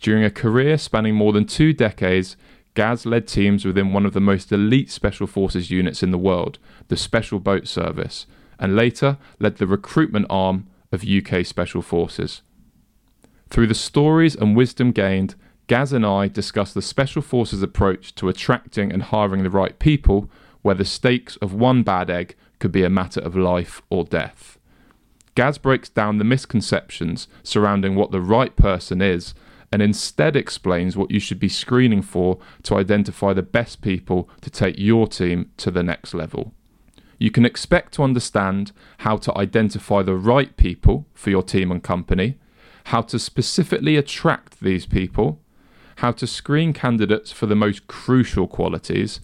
During 0.00 0.24
a 0.24 0.30
career 0.30 0.78
spanning 0.78 1.14
more 1.14 1.34
than 1.34 1.44
two 1.44 1.74
decades, 1.74 2.38
Gaz 2.72 3.04
led 3.04 3.28
teams 3.28 3.66
within 3.66 3.92
one 3.92 4.06
of 4.06 4.14
the 4.14 4.20
most 4.20 4.50
elite 4.50 4.90
Special 4.90 5.26
Forces 5.26 5.70
units 5.70 6.02
in 6.02 6.10
the 6.10 6.16
world, 6.16 6.58
the 6.88 6.96
Special 6.96 7.38
Boat 7.38 7.68
Service, 7.68 8.24
and 8.58 8.74
later 8.74 9.18
led 9.38 9.56
the 9.58 9.66
recruitment 9.66 10.24
arm 10.30 10.68
of 10.90 11.04
UK 11.06 11.44
Special 11.44 11.82
Forces. 11.82 12.40
Through 13.50 13.66
the 13.66 13.74
stories 13.74 14.34
and 14.34 14.56
wisdom 14.56 14.90
gained, 14.90 15.34
Gaz 15.66 15.92
and 15.92 16.06
I 16.06 16.28
discuss 16.28 16.72
the 16.72 16.80
Special 16.80 17.20
Forces 17.20 17.62
approach 17.62 18.14
to 18.14 18.30
attracting 18.30 18.90
and 18.90 19.02
hiring 19.02 19.42
the 19.42 19.50
right 19.50 19.78
people, 19.78 20.30
where 20.62 20.74
the 20.74 20.84
stakes 20.84 21.36
of 21.36 21.54
one 21.54 21.82
bad 21.82 22.10
egg 22.10 22.36
could 22.58 22.72
be 22.72 22.84
a 22.84 22.90
matter 22.90 23.20
of 23.20 23.36
life 23.36 23.82
or 23.90 24.04
death. 24.04 24.58
Gaz 25.34 25.58
breaks 25.58 25.88
down 25.88 26.18
the 26.18 26.24
misconceptions 26.24 27.28
surrounding 27.42 27.94
what 27.94 28.10
the 28.10 28.20
right 28.20 28.54
person 28.56 29.00
is 29.00 29.34
and 29.72 29.80
instead 29.80 30.36
explains 30.36 30.96
what 30.96 31.10
you 31.10 31.20
should 31.20 31.38
be 31.38 31.48
screening 31.48 32.02
for 32.02 32.38
to 32.64 32.76
identify 32.76 33.32
the 33.32 33.42
best 33.42 33.80
people 33.80 34.28
to 34.40 34.50
take 34.50 34.74
your 34.78 35.06
team 35.06 35.50
to 35.56 35.70
the 35.70 35.82
next 35.82 36.12
level. 36.12 36.52
You 37.18 37.30
can 37.30 37.44
expect 37.44 37.94
to 37.94 38.02
understand 38.02 38.72
how 38.98 39.16
to 39.18 39.36
identify 39.38 40.02
the 40.02 40.16
right 40.16 40.56
people 40.56 41.06
for 41.14 41.30
your 41.30 41.42
team 41.42 41.70
and 41.70 41.82
company, 41.82 42.38
how 42.84 43.02
to 43.02 43.18
specifically 43.18 43.96
attract 43.96 44.60
these 44.60 44.86
people, 44.86 45.40
how 45.96 46.12
to 46.12 46.26
screen 46.26 46.72
candidates 46.72 47.30
for 47.30 47.46
the 47.46 47.54
most 47.54 47.86
crucial 47.86 48.48
qualities, 48.48 49.20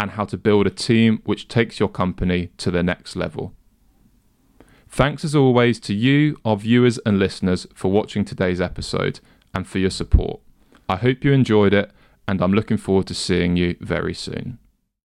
and 0.00 0.12
how 0.12 0.24
to 0.24 0.38
build 0.38 0.66
a 0.66 0.70
team 0.70 1.20
which 1.24 1.46
takes 1.46 1.78
your 1.78 1.88
company 1.88 2.48
to 2.56 2.70
the 2.70 2.82
next 2.82 3.16
level. 3.16 3.52
Thanks 4.88 5.26
as 5.26 5.36
always 5.36 5.78
to 5.80 5.94
you, 5.94 6.38
our 6.42 6.56
viewers 6.56 6.98
and 7.04 7.18
listeners, 7.18 7.66
for 7.74 7.92
watching 7.92 8.24
today's 8.24 8.62
episode 8.62 9.20
and 9.54 9.66
for 9.66 9.78
your 9.78 9.90
support. 9.90 10.40
I 10.88 10.96
hope 10.96 11.22
you 11.22 11.32
enjoyed 11.32 11.74
it, 11.74 11.90
and 12.26 12.40
I'm 12.40 12.54
looking 12.54 12.78
forward 12.78 13.08
to 13.08 13.14
seeing 13.14 13.58
you 13.58 13.76
very 13.80 14.14
soon. 14.14 14.58